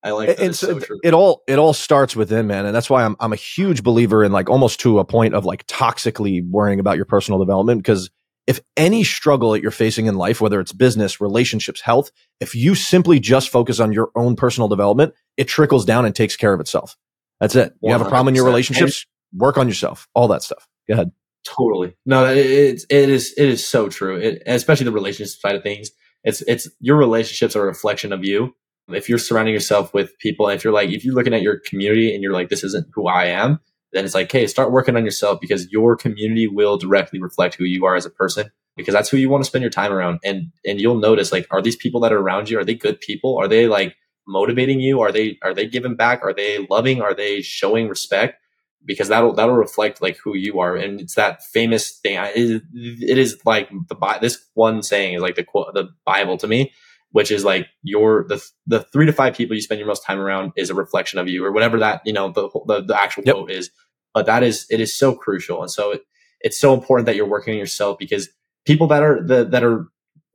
[0.01, 0.39] I like that.
[0.39, 0.99] And It's so so true.
[1.03, 2.65] it all it all starts within, man.
[2.65, 5.45] And that's why I'm I'm a huge believer in like almost to a point of
[5.45, 8.09] like toxically worrying about your personal development because
[8.49, 12.73] if any struggle that you're facing in life, whether it's business, relationships, health, if you
[12.73, 16.59] simply just focus on your own personal development, it trickles down and takes care of
[16.59, 16.97] itself.
[17.39, 17.75] That's it.
[17.83, 20.67] You have a problem in your relationships, work on yourself, all that stuff.
[20.87, 21.11] Go ahead.
[21.45, 21.95] Totally.
[22.07, 24.17] No, it, it's it is it is so true.
[24.17, 25.91] It, especially the relationship side of things.
[26.23, 28.55] It's it's your relationships are a reflection of you.
[28.87, 32.15] If you're surrounding yourself with people, if you're like if you're looking at your community
[32.15, 33.59] and you're like this isn't who I am,
[33.93, 37.63] then it's like hey, start working on yourself because your community will directly reflect who
[37.63, 40.19] you are as a person because that's who you want to spend your time around.
[40.23, 42.99] And and you'll notice like are these people that are around you are they good
[43.01, 43.37] people?
[43.37, 43.95] Are they like
[44.27, 45.01] motivating you?
[45.01, 46.21] Are they are they giving back?
[46.23, 47.01] Are they loving?
[47.01, 48.39] Are they showing respect?
[48.85, 53.17] because that'll that'll reflect like who you are and it's that famous thing it, it
[53.17, 56.71] is like the this one saying is like the quote the bible to me
[57.11, 60.19] which is like your the the 3 to 5 people you spend your most time
[60.19, 63.23] around is a reflection of you or whatever that you know the the, the actual
[63.25, 63.35] Yep.
[63.35, 63.71] quote is
[64.13, 66.01] but that is it is so crucial and so it,
[66.41, 68.29] it's so important that you're working on yourself because
[68.65, 69.87] people that are the, that are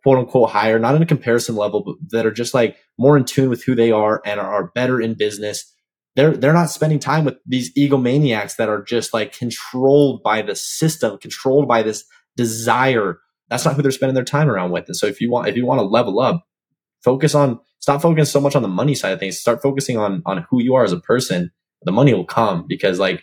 [0.02, 3.24] quote unquote higher not in a comparison level but that are just like more in
[3.24, 5.70] tune with who they are and are, are better in business
[6.16, 10.54] they're they're not spending time with these egomaniacs that are just like controlled by the
[10.54, 12.04] system, controlled by this
[12.36, 13.18] desire.
[13.48, 14.84] That's not who they're spending their time around with.
[14.86, 16.46] And so if you want if you want to level up,
[17.04, 19.38] focus on stop focusing so much on the money side of things.
[19.38, 21.52] Start focusing on on who you are as a person.
[21.82, 23.22] The money will come because like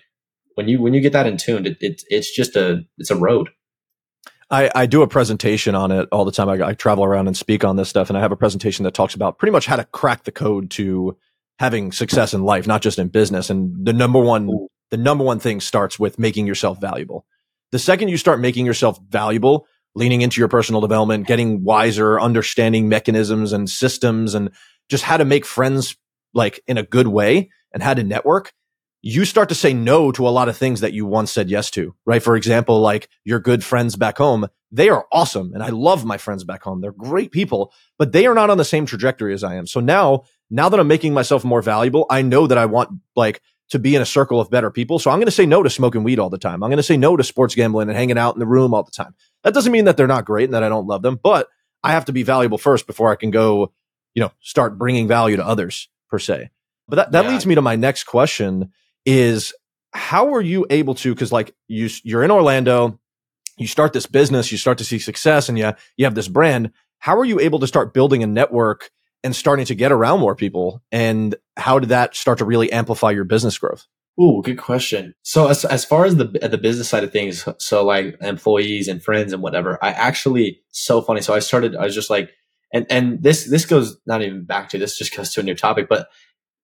[0.56, 3.15] when you when you get that in tuned, it, it it's just a it's a
[3.15, 3.50] road.
[4.52, 6.50] I, I do a presentation on it all the time.
[6.50, 8.94] I, I travel around and speak on this stuff, and I have a presentation that
[8.94, 11.17] talks about pretty much how to crack the code to
[11.58, 13.50] having success in life, not just in business.
[13.50, 14.50] And the number one,
[14.89, 17.26] the number one thing starts with making yourself valuable.
[17.72, 22.89] The second you start making yourself valuable, leaning into your personal development, getting wiser, understanding
[22.89, 24.51] mechanisms and systems and
[24.89, 25.95] just how to make friends
[26.34, 28.54] like in a good way and how to network,
[29.01, 31.71] you start to say no to a lot of things that you once said yes
[31.71, 32.21] to, right?
[32.21, 35.54] For example, like your good friends back home, they are awesome.
[35.54, 36.82] And I love my friends back home.
[36.82, 39.65] They're great people, but they are not on the same trajectory as I am.
[39.65, 43.41] So now, now that I'm making myself more valuable, I know that I want like
[43.72, 45.00] to be in a circle of better people.
[45.00, 46.62] So I'm going to say no to smoking weed all the time.
[46.62, 48.84] I'm going to say no to sports gambling and hanging out in the room all
[48.84, 49.16] the time.
[49.44, 51.48] That doesn't mean that they're not great and that I don't love them, but
[51.82, 53.72] I have to be valuable first before I can go,
[54.14, 56.50] you know, start bringing value to others per se.
[56.88, 57.32] But that, that yeah.
[57.32, 58.72] leads me to my next question
[59.06, 59.54] is
[59.94, 63.00] how are you able to, cause like you, you're in Orlando,
[63.58, 66.72] you start this business, you start to see success and you, you have this brand.
[67.00, 68.92] How are you able to start building a network
[69.24, 70.82] and starting to get around more people?
[70.92, 73.88] And how did that start to really amplify your business growth?
[74.20, 75.16] Ooh, good question.
[75.24, 79.02] So as as far as the the business side of things, so like employees and
[79.02, 81.22] friends and whatever, I actually so funny.
[81.22, 81.76] So I started.
[81.76, 82.32] I was just like,
[82.74, 85.56] and and this this goes not even back to this, just goes to a new
[85.56, 86.10] topic, but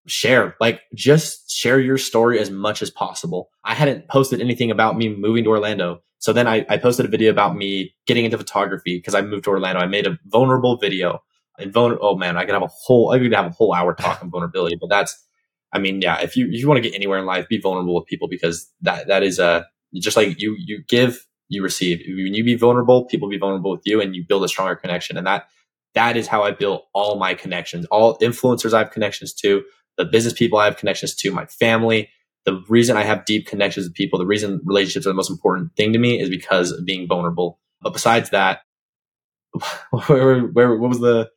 [0.07, 3.49] share like just share your story as much as possible.
[3.63, 6.01] I hadn't posted anything about me moving to Orlando.
[6.19, 9.43] So then I, I posted a video about me getting into photography because I moved
[9.45, 9.79] to Orlando.
[9.79, 11.21] I made a vulnerable video
[11.57, 12.05] and vulnerable.
[12.05, 14.77] Oh man, I could have a whole, I could have a whole hour talking vulnerability,
[14.79, 15.25] but that's,
[15.73, 17.95] I mean, yeah, if you, if you want to get anywhere in life, be vulnerable
[17.95, 21.99] with people because that, that is a, just like you, you give, you receive.
[22.07, 25.17] When you be vulnerable, people be vulnerable with you and you build a stronger connection.
[25.17, 25.47] And that,
[25.93, 27.85] that is how I built all my connections.
[27.87, 29.63] All influencers I have connections to,
[29.97, 32.09] the business people I have connections to, my family.
[32.45, 35.75] The reason I have deep connections with people, the reason relationships are the most important
[35.75, 37.59] thing to me is because of being vulnerable.
[37.81, 38.61] But besides that,
[40.07, 41.29] where, where, what was the,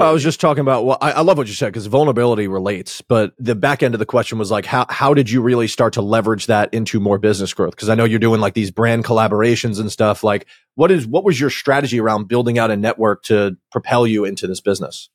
[0.00, 0.84] I was just talking about.
[0.84, 3.00] Well, I, I love what you said because vulnerability relates.
[3.00, 5.92] But the back end of the question was like, how how did you really start
[5.94, 7.72] to leverage that into more business growth?
[7.72, 10.22] Because I know you're doing like these brand collaborations and stuff.
[10.24, 14.24] Like, what is what was your strategy around building out a network to propel you
[14.24, 15.10] into this business?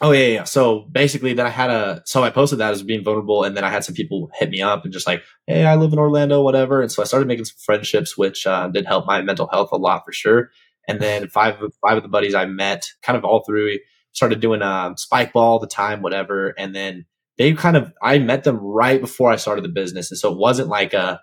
[0.00, 0.44] Oh yeah, yeah.
[0.44, 3.62] So basically, then I had a so I posted that as being vulnerable, and then
[3.62, 6.42] I had some people hit me up and just like, hey, I live in Orlando,
[6.42, 6.82] whatever.
[6.82, 9.76] And so I started making some friendships, which uh, did help my mental health a
[9.76, 10.50] lot for sure.
[10.88, 13.78] And then five of, five of the buddies I met, kind of all through,
[14.12, 16.54] started doing uh, spike ball all the time, whatever.
[16.58, 17.06] And then
[17.38, 20.38] they kind of I met them right before I started the business, and so it
[20.38, 21.20] wasn't like a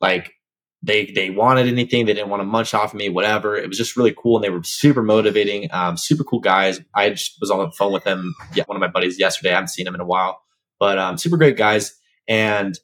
[0.00, 0.32] like
[0.82, 2.06] they they wanted anything.
[2.06, 3.56] They didn't want to munch off me whatever.
[3.56, 6.80] It was just really cool and they were super motivating um, super cool guys.
[6.94, 9.50] I just was on the phone with them yeah, one of my buddies yesterday.
[9.50, 10.40] I haven't seen him in a while
[10.78, 11.98] but um, super great guys.
[12.26, 12.78] And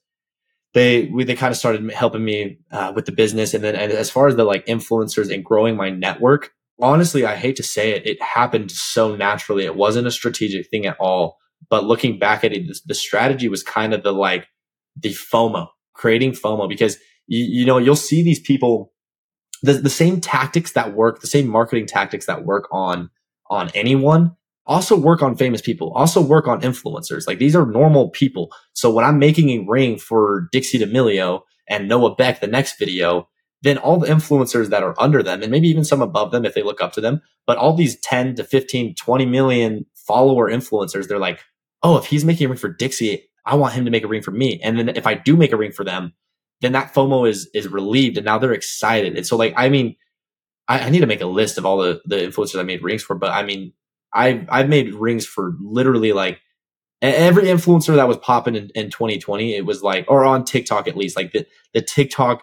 [0.72, 3.54] they we, they kind of started helping me uh, with the business.
[3.54, 7.36] And then and as far as the like influencers and growing my network honestly i
[7.36, 11.38] hate to say it it happened so naturally it wasn't a strategic thing at all
[11.68, 14.46] but looking back at it the strategy was kind of the like
[14.96, 18.92] the fomo creating fomo because you, you know, you'll see these people,
[19.62, 23.10] the, the same tactics that work, the same marketing tactics that work on,
[23.50, 27.26] on anyone also work on famous people, also work on influencers.
[27.26, 28.50] Like these are normal people.
[28.72, 33.28] So when I'm making a ring for Dixie D'Amelio and Noah Beck, the next video,
[33.64, 36.52] then all the influencers that are under them and maybe even some above them if
[36.52, 41.08] they look up to them, but all these 10 to 15, 20 million follower influencers,
[41.08, 41.40] they're like,
[41.82, 44.22] Oh, if he's making a ring for Dixie, I want him to make a ring
[44.22, 44.60] for me.
[44.62, 46.12] And then if I do make a ring for them,
[46.60, 49.16] then that FOMO is is relieved and now they're excited.
[49.16, 49.96] And so like I mean,
[50.68, 53.02] I, I need to make a list of all the the influencers I made rings
[53.02, 53.72] for, but I mean,
[54.12, 56.40] I've I've made rings for literally like
[57.00, 59.54] every influencer that was popping in, in 2020.
[59.54, 62.42] It was like or on TikTok at least, like the the TikTok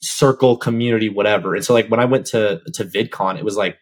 [0.00, 1.54] circle community, whatever.
[1.54, 3.78] And so like when I went to to VidCon, it was like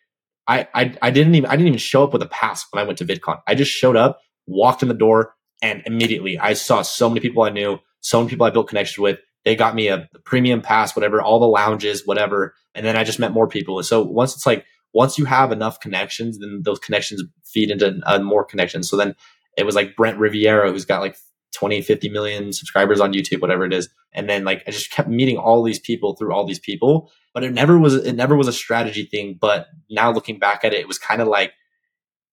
[0.47, 2.87] I, I I didn't even I didn't even show up with a pass when I
[2.87, 3.41] went to VidCon.
[3.47, 7.43] I just showed up, walked in the door, and immediately I saw so many people
[7.43, 9.19] I knew, so many people I built connections with.
[9.45, 12.55] They got me a premium pass, whatever, all the lounges, whatever.
[12.75, 13.79] And then I just met more people.
[13.79, 18.01] And so once it's like, once you have enough connections, then those connections feed into
[18.05, 18.91] uh, more connections.
[18.91, 19.15] So then
[19.57, 21.17] it was like Brent Rivera, who's got like
[21.57, 23.89] 20, 50 million subscribers on YouTube, whatever it is.
[24.13, 27.45] And then like I just kept meeting all these people through all these people, but
[27.45, 29.39] it never was, it never was a strategy thing.
[29.41, 31.53] But now looking back at it, it was kind of like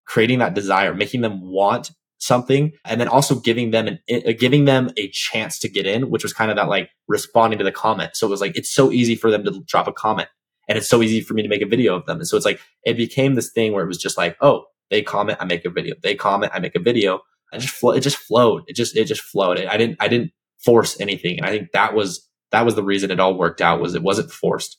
[0.05, 1.91] creating that desire, making them want
[2.23, 6.09] something and then also giving them an uh, giving them a chance to get in
[6.09, 8.73] which was kind of that like responding to the comment so it was like it's
[8.73, 10.29] so easy for them to drop a comment
[10.69, 12.45] and it's so easy for me to make a video of them and so it's
[12.45, 15.65] like it became this thing where it was just like oh they comment i make
[15.65, 17.19] a video they comment i make a video
[17.53, 18.63] i just flo- it just flowed.
[18.67, 19.59] It just it just flowed.
[19.59, 21.37] I didn't i didn't force anything.
[21.37, 24.03] And i think that was that was the reason it all worked out was it
[24.03, 24.77] wasn't forced.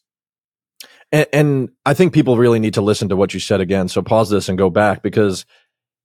[1.13, 3.89] And, and i think people really need to listen to what you said again.
[3.89, 5.47] So pause this and go back because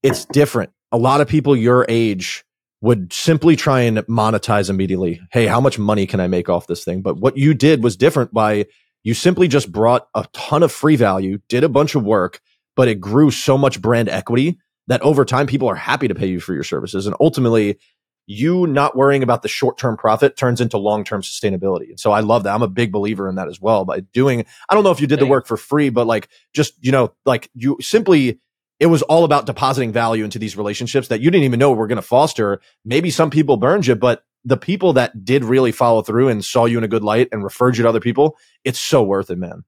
[0.04, 0.72] it's different.
[0.92, 2.46] A lot of people your age
[2.82, 5.20] would simply try and monetize immediately.
[5.32, 7.02] Hey, how much money can I make off this thing?
[7.02, 8.68] But what you did was different by
[9.04, 12.42] you simply just brought a ton of free value, did a bunch of work,
[12.76, 14.58] but it grew so much brand equity
[14.90, 17.08] that over time people are happy to pay you for your services.
[17.08, 17.80] And ultimately,
[18.26, 21.90] you not worrying about the short term profit turns into long term sustainability.
[21.90, 22.54] And so I love that.
[22.54, 23.86] I'm a big believer in that as well.
[23.86, 26.74] By doing, I don't know if you did the work for free, but like just,
[26.80, 28.40] you know, like you simply,
[28.80, 31.88] it was all about depositing value into these relationships that you didn't even know were
[31.88, 32.62] going to foster.
[32.86, 36.66] Maybe some people burned you, but the people that did really follow through and saw
[36.66, 39.38] you in a good light and referred you to other people, it's so worth it,
[39.38, 39.64] man.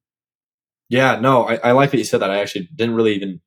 [0.87, 2.31] Yeah, no, I, I like that you said that.
[2.31, 3.41] I actually didn't really even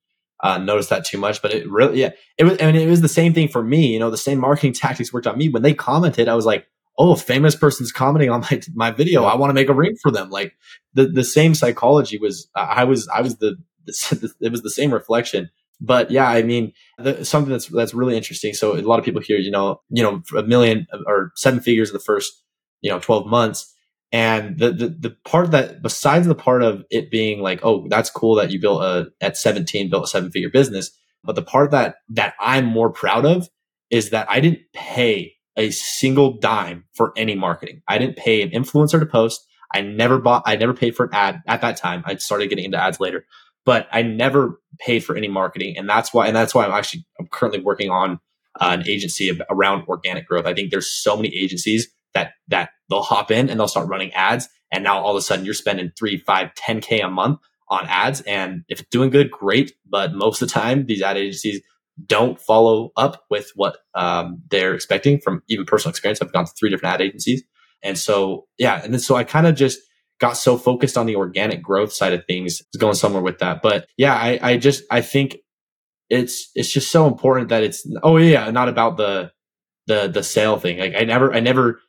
[0.44, 2.60] uh, notice that too much, but it really, yeah, it was.
[2.60, 3.94] I mean, it was the same thing for me.
[3.94, 5.48] You know, the same marketing tactics worked on me.
[5.48, 6.66] When they commented, I was like,
[6.98, 9.24] "Oh, famous person's commenting on my my video.
[9.24, 10.54] I want to make a ring for them." Like
[10.92, 12.48] the the same psychology was.
[12.54, 16.72] I was I was the, the it was the same reflection but yeah, I mean,
[16.98, 18.54] the, something that's that's really interesting.
[18.54, 21.90] So a lot of people here, you know, you know, a million or seven figures
[21.90, 22.42] in the first,
[22.80, 23.73] you know, twelve months,
[24.14, 28.10] and the the the part that besides the part of it being like, oh, that's
[28.10, 31.72] cool that you built a at seventeen built a seven figure business, but the part
[31.72, 33.48] that that I'm more proud of
[33.90, 37.82] is that I didn't pay a single dime for any marketing.
[37.88, 39.44] I didn't pay an influencer to post.
[39.74, 40.44] I never bought.
[40.46, 42.04] I never paid for an ad at that time.
[42.06, 43.26] I started getting into ads later
[43.64, 45.76] but I never paid for any marketing.
[45.76, 48.20] And that's why, and that's why I'm actually, I'm currently working on
[48.60, 50.46] uh, an agency around organic growth.
[50.46, 54.12] I think there's so many agencies that, that they'll hop in and they'll start running
[54.14, 54.48] ads.
[54.72, 57.86] And now all of a sudden you're spending three, five ten k a month on
[57.86, 58.20] ads.
[58.22, 59.72] And if it's doing good, great.
[59.88, 61.60] But most of the time, these ad agencies
[62.06, 66.20] don't follow up with what um, they're expecting from even personal experience.
[66.22, 67.42] I've gone to three different ad agencies.
[67.82, 68.80] And so, yeah.
[68.82, 69.80] And then so I kind of just,
[70.20, 73.60] got so focused on the organic growth side of things going somewhere with that.
[73.62, 75.38] But yeah, I, I just, I think
[76.08, 79.32] it's, it's just so important that it's, oh yeah, not about the,
[79.88, 80.78] the, the sale thing.
[80.78, 81.80] Like I never, I never,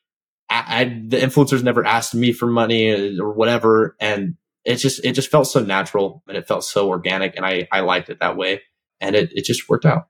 [0.50, 3.96] I, I the influencers never asked me for money or whatever.
[4.00, 7.68] And it just, it just felt so natural and it felt so organic and I,
[7.72, 8.62] I liked it that way.
[9.00, 10.08] And it, it just worked out.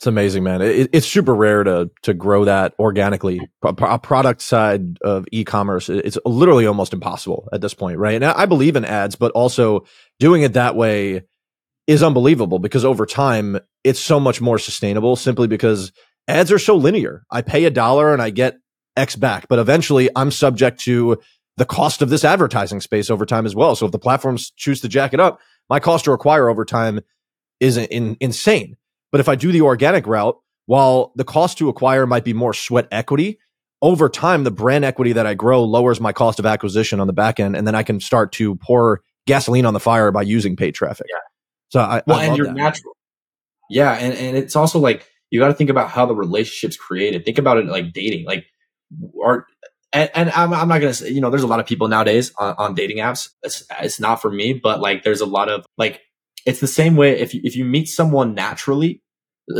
[0.00, 0.62] It's amazing, man.
[0.62, 3.38] It, it's super rare to to grow that organically.
[3.62, 8.14] A product side of e-commerce, it's literally almost impossible at this point, right?
[8.14, 9.84] And I believe in ads, but also
[10.18, 11.24] doing it that way
[11.86, 15.92] is unbelievable because over time it's so much more sustainable simply because
[16.26, 17.26] ads are so linear.
[17.30, 18.56] I pay a dollar and I get
[18.96, 21.18] X back, but eventually I'm subject to
[21.56, 23.76] the cost of this advertising space over time as well.
[23.76, 27.00] So if the platforms choose to jack it up, my cost to acquire over time
[27.60, 28.76] is in, insane.
[29.12, 32.54] But if I do the organic route, while the cost to acquire might be more
[32.54, 33.38] sweat equity,
[33.82, 37.12] over time, the brand equity that I grow lowers my cost of acquisition on the
[37.12, 37.56] back end.
[37.56, 41.06] And then I can start to pour gasoline on the fire by using paid traffic.
[41.08, 41.18] Yeah.
[41.68, 42.56] So I, well, I and you're that.
[42.56, 42.96] natural.
[43.70, 43.92] Yeah.
[43.92, 47.24] And, and it's also like, you got to think about how the relationship's created.
[47.24, 48.44] Think about it like dating, like,
[49.14, 49.46] or,
[49.92, 52.32] and, and I'm, I'm, not to say, you know, there's a lot of people nowadays
[52.38, 53.30] on, on dating apps.
[53.42, 56.00] It's, it's not for me, but like, there's a lot of like,
[56.46, 59.02] it's the same way if you, if you meet someone naturally,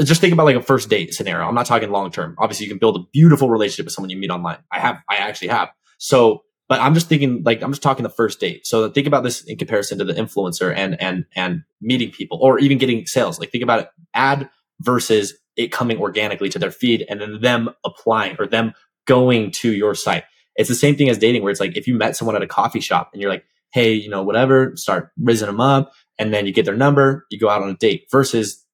[0.04, 1.46] just think about like a first date scenario.
[1.46, 2.36] I'm not talking long term.
[2.38, 4.58] Obviously, you can build a beautiful relationship with someone you meet online.
[4.70, 5.70] I have, I actually have.
[5.98, 8.64] So, but I'm just thinking like I'm just talking the first date.
[8.66, 12.60] So think about this in comparison to the influencer and and and meeting people or
[12.60, 13.40] even getting sales.
[13.40, 14.48] Like think about it, ad
[14.80, 18.72] versus it coming organically to their feed and then them applying or them
[19.10, 20.22] going to your site.
[20.54, 22.46] It's the same thing as dating where it's like if you met someone at a
[22.46, 26.46] coffee shop and you're like, hey, you know, whatever, start raising them up and then
[26.46, 28.64] you get their number, you go out on a date versus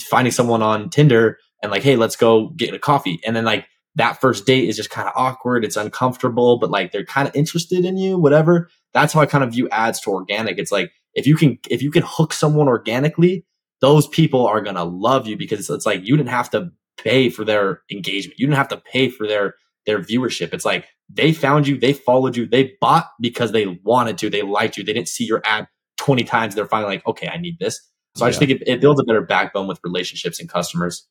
[0.00, 3.20] finding someone on Tinder and like, hey, let's go get a coffee.
[3.24, 5.64] And then like that first date is just kind of awkward.
[5.64, 8.68] It's uncomfortable, but like they're kind of interested in you, whatever.
[8.92, 10.58] That's how I kind of view ads to organic.
[10.58, 13.46] It's like if you can if you can hook someone organically,
[13.80, 17.44] those people are gonna love you because it's like you didn't have to pay for
[17.44, 18.40] their engagement.
[18.40, 19.54] You didn't have to pay for their
[19.86, 20.52] their viewership.
[20.52, 24.42] It's like they found you, they followed you, they bought because they wanted to, they
[24.42, 25.68] liked you, they didn't see your ad
[25.98, 27.80] 20 times, they're finally like, okay, I need this.
[28.16, 31.06] So I just think it, it builds a better backbone with relationships and customers.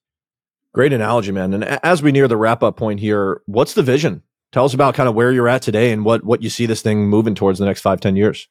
[0.74, 1.54] Great analogy, man.
[1.54, 4.24] And as we near the wrap up point here, what's the vision?
[4.52, 6.82] Tell us about kind of where you're at today and what, what you see this
[6.82, 8.48] thing moving towards the next five, ten years.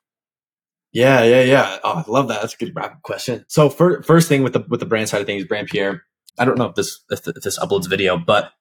[0.92, 1.78] Yeah, yeah, yeah.
[1.82, 2.40] Oh, I love that.
[2.40, 3.44] That's a good wrap up question.
[3.48, 6.04] So for, first thing with the, with the brand side of things, brand Pierre,
[6.38, 8.52] I don't know if this, if this uploads video, but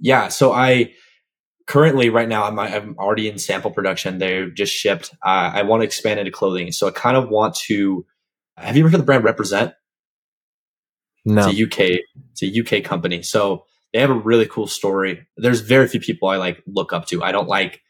[0.00, 0.28] yeah.
[0.28, 0.92] So I,
[1.68, 4.18] currently right now I'm, I'm already in sample production.
[4.18, 5.14] They're just shipped.
[5.24, 6.72] Uh, I want to expand into clothing.
[6.72, 8.04] So I kind of want to,
[8.56, 9.74] have you ever heard of the brand Represent?
[11.24, 11.48] No.
[11.48, 12.00] It's a UK,
[12.32, 13.22] it's a UK company.
[13.22, 15.26] So they have a really cool story.
[15.36, 17.22] There's very few people I like look up to.
[17.22, 17.82] I don't like,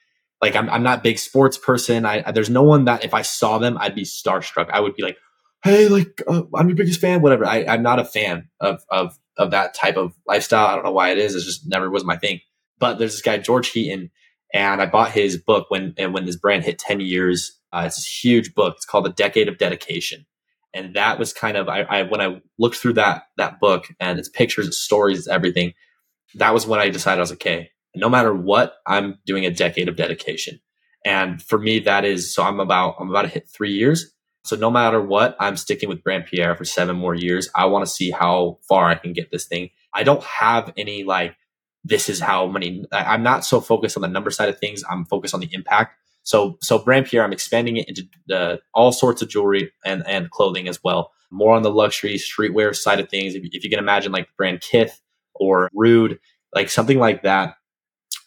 [0.42, 2.04] like I'm, I'm not a big sports person.
[2.04, 4.70] I, there's no one that if I saw them, I'd be starstruck.
[4.70, 5.18] I would be like,
[5.62, 7.44] Hey, like, uh, I'm your biggest fan, whatever.
[7.44, 10.66] I, I'm not a fan of, of, of that type of lifestyle.
[10.66, 11.34] I don't know why it is.
[11.34, 12.40] It just never was my thing.
[12.78, 14.10] But there's this guy, George Heaton,
[14.52, 17.58] and I bought his book when and when his brand hit 10 years.
[17.72, 18.74] Uh, it's this huge book.
[18.76, 20.26] It's called The Decade of Dedication.
[20.74, 24.18] And that was kind of I, I when I looked through that that book and
[24.18, 25.72] its pictures, its stories, its everything,
[26.34, 27.70] that was when I decided I was okay.
[27.96, 30.60] No matter what, I'm doing a decade of dedication.
[31.04, 34.12] And for me, that is so I'm about I'm about to hit three years.
[34.44, 37.48] So no matter what, I'm sticking with Brand Pierre for seven more years.
[37.54, 39.70] I want to see how far I can get this thing.
[39.92, 41.36] I don't have any like
[41.84, 44.82] this is how many I'm not so focused on the number side of things.
[44.88, 45.96] I'm focused on the impact.
[46.22, 50.30] So so Brand Pierre, I'm expanding it into the, all sorts of jewelry and and
[50.30, 51.12] clothing as well.
[51.30, 53.34] More on the luxury streetwear side of things.
[53.34, 55.00] If, if you can imagine like brand Kith
[55.34, 56.18] or Rhude,
[56.54, 57.56] like something like that,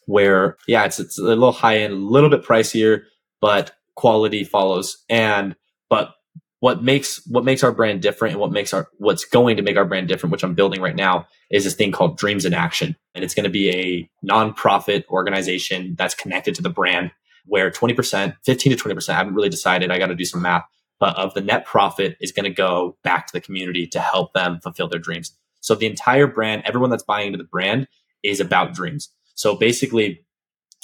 [0.05, 3.03] where yeah, it's it's a little high end, a little bit pricier,
[3.39, 5.03] but quality follows.
[5.09, 5.55] And
[5.91, 6.15] but
[6.61, 9.75] what makes what makes our brand different and what makes our what's going to make
[9.75, 12.95] our brand different, which I'm building right now, is this thing called Dreams in Action.
[13.13, 17.11] And it's going to be a nonprofit organization that's connected to the brand
[17.45, 19.91] where 20%, 15 to 20%, I haven't really decided.
[19.91, 20.63] I got to do some math,
[20.99, 24.33] but of the net profit is going to go back to the community to help
[24.33, 25.35] them fulfill their dreams.
[25.59, 27.87] So the entire brand, everyone that's buying into the brand
[28.23, 29.09] is about dreams.
[29.33, 30.23] So basically,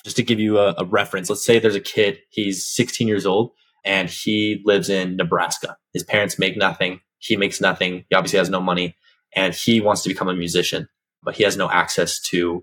[0.04, 3.26] just to give you a, a reference, let's say there's a kid, he's 16 years
[3.26, 3.52] old
[3.86, 5.78] and he lives in Nebraska.
[5.94, 7.02] His parents make nothing.
[7.20, 8.06] He makes nothing.
[8.10, 8.96] He obviously has no money
[9.36, 10.88] and he wants to become a musician,
[11.24, 12.62] but he has no access to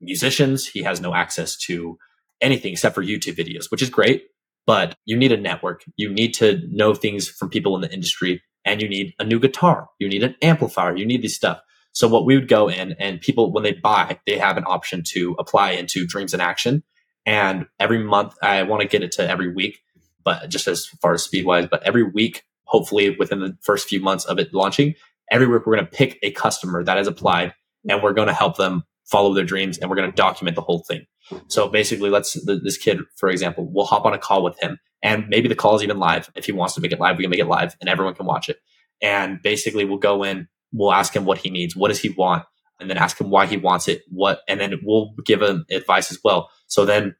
[0.00, 0.66] musicians.
[0.66, 1.98] He has no access to
[2.40, 4.26] anything except for YouTube videos, which is great,
[4.66, 5.84] but you need a network.
[5.96, 9.38] You need to know things from people in the industry and you need a new
[9.38, 9.88] guitar.
[9.98, 10.96] You need an amplifier.
[10.96, 11.60] You need these stuff.
[11.92, 15.02] So what we would go in and people, when they buy, they have an option
[15.08, 16.82] to apply into Dreams in Action.
[17.24, 19.80] And every month, I want to get it to every week
[20.24, 24.00] but just as far as speed wise, but every week, hopefully within the first few
[24.00, 24.94] months of it launching,
[25.30, 27.54] every week we're going to pick a customer that has applied
[27.88, 30.62] and we're going to help them follow their dreams and we're going to document the
[30.62, 31.04] whole thing.
[31.48, 35.28] So basically, let's this kid, for example, we'll hop on a call with him and
[35.28, 36.30] maybe the call is even live.
[36.34, 38.26] If he wants to make it live, we can make it live and everyone can
[38.26, 38.58] watch it.
[39.02, 42.44] And basically, we'll go in, we'll ask him what he needs, what does he want,
[42.80, 46.10] and then ask him why he wants it, what, and then we'll give him advice
[46.10, 46.50] as well.
[46.66, 47.14] So then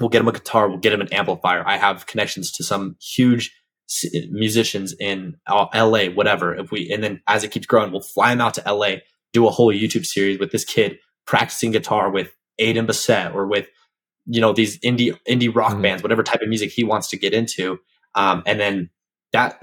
[0.00, 0.68] We'll get him a guitar.
[0.68, 1.62] We'll get him an amplifier.
[1.66, 3.54] I have connections to some huge
[4.30, 6.54] musicians in LA, whatever.
[6.54, 8.96] If we, and then as it keeps growing, we'll fly him out to LA,
[9.32, 13.68] do a whole YouTube series with this kid practicing guitar with Aiden Bassett or with,
[14.26, 15.82] you know, these indie, indie rock mm-hmm.
[15.82, 17.78] bands, whatever type of music he wants to get into.
[18.14, 18.90] Um, and then
[19.32, 19.58] that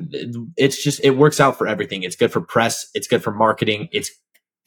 [0.55, 2.03] it's just, it works out for everything.
[2.03, 2.89] It's good for press.
[2.93, 3.89] It's good for marketing.
[3.91, 4.11] It's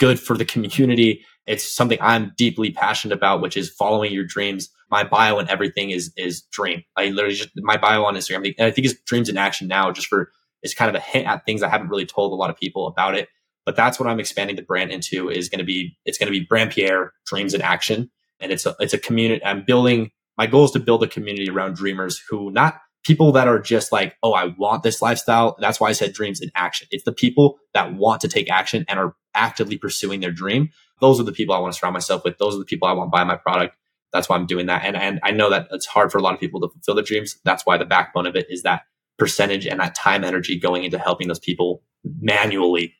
[0.00, 1.24] good for the community.
[1.46, 4.70] It's something I'm deeply passionate about, which is following your dreams.
[4.90, 6.82] My bio and everything is is dream.
[6.96, 9.92] I literally just my bio on Instagram, and I think it's dreams in action now,
[9.92, 10.32] just for
[10.62, 12.86] it's kind of a hint at things I haven't really told a lot of people
[12.88, 13.28] about it.
[13.64, 16.38] But that's what I'm expanding the brand into is going to be it's going to
[16.38, 19.44] be Brand Pierre Dreams in Action, and it's a it's a community.
[19.44, 20.10] I'm building.
[20.36, 23.92] My goal is to build a community around dreamers who not people that are just
[23.92, 25.56] like, oh, I want this lifestyle.
[25.60, 26.88] That's why I said dreams in action.
[26.90, 30.70] It's the people that want to take action and are actively pursuing their dream.
[31.00, 32.38] Those are the people I want to surround myself with.
[32.38, 33.76] Those are the people I want to buy my product.
[34.12, 34.84] That's why I'm doing that.
[34.84, 37.04] And, and I know that it's hard for a lot of people to fulfill their
[37.04, 37.38] dreams.
[37.44, 38.82] That's why the backbone of it is that
[39.18, 41.82] percentage and that time energy going into helping those people
[42.20, 42.94] manually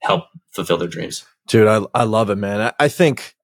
[0.00, 1.24] help fulfill their dreams.
[1.48, 2.60] Dude, I, I love it, man.
[2.60, 3.34] I, I think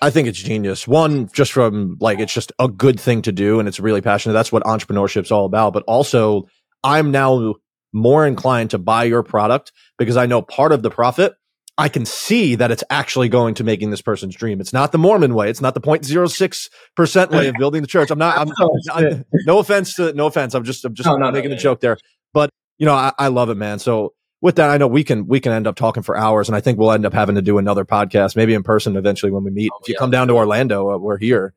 [0.00, 0.86] I think it's genius.
[0.86, 4.34] One, just from like, it's just a good thing to do and it's really passionate.
[4.34, 5.72] That's what entrepreneurship's all about.
[5.72, 6.46] But also,
[6.84, 7.54] I'm now
[7.92, 11.34] more inclined to buy your product because I know part of the profit
[11.78, 14.60] I can see that it's actually going to making this person's dream.
[14.60, 15.48] It's not the Mormon way.
[15.48, 18.10] It's not the 0.06% way of building the church.
[18.10, 18.48] I'm not, I'm,
[18.92, 20.54] I'm no offense to, no offense.
[20.54, 21.96] I'm just, I'm just no, no, making no, a joke there.
[22.34, 23.78] But, you know, I, I love it, man.
[23.78, 26.56] So with that, I know we can, we can end up talking for hours and
[26.56, 29.44] I think we'll end up having to do another podcast, maybe in person eventually when
[29.44, 29.70] we meet.
[29.72, 31.54] Oh, if you yeah, come down to Orlando, uh, we're here.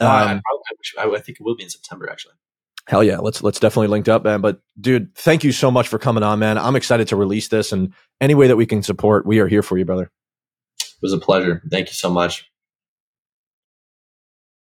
[0.00, 0.40] Um, I,
[0.98, 2.34] I, I, think it will be in September actually.
[2.88, 4.40] Hell yeah, let's let's definitely link up, man.
[4.40, 6.58] But dude, thank you so much for coming on, man.
[6.58, 9.62] I'm excited to release this, and any way that we can support, we are here
[9.62, 10.10] for you, brother.
[10.80, 11.62] It was a pleasure.
[11.70, 12.51] Thank you so much.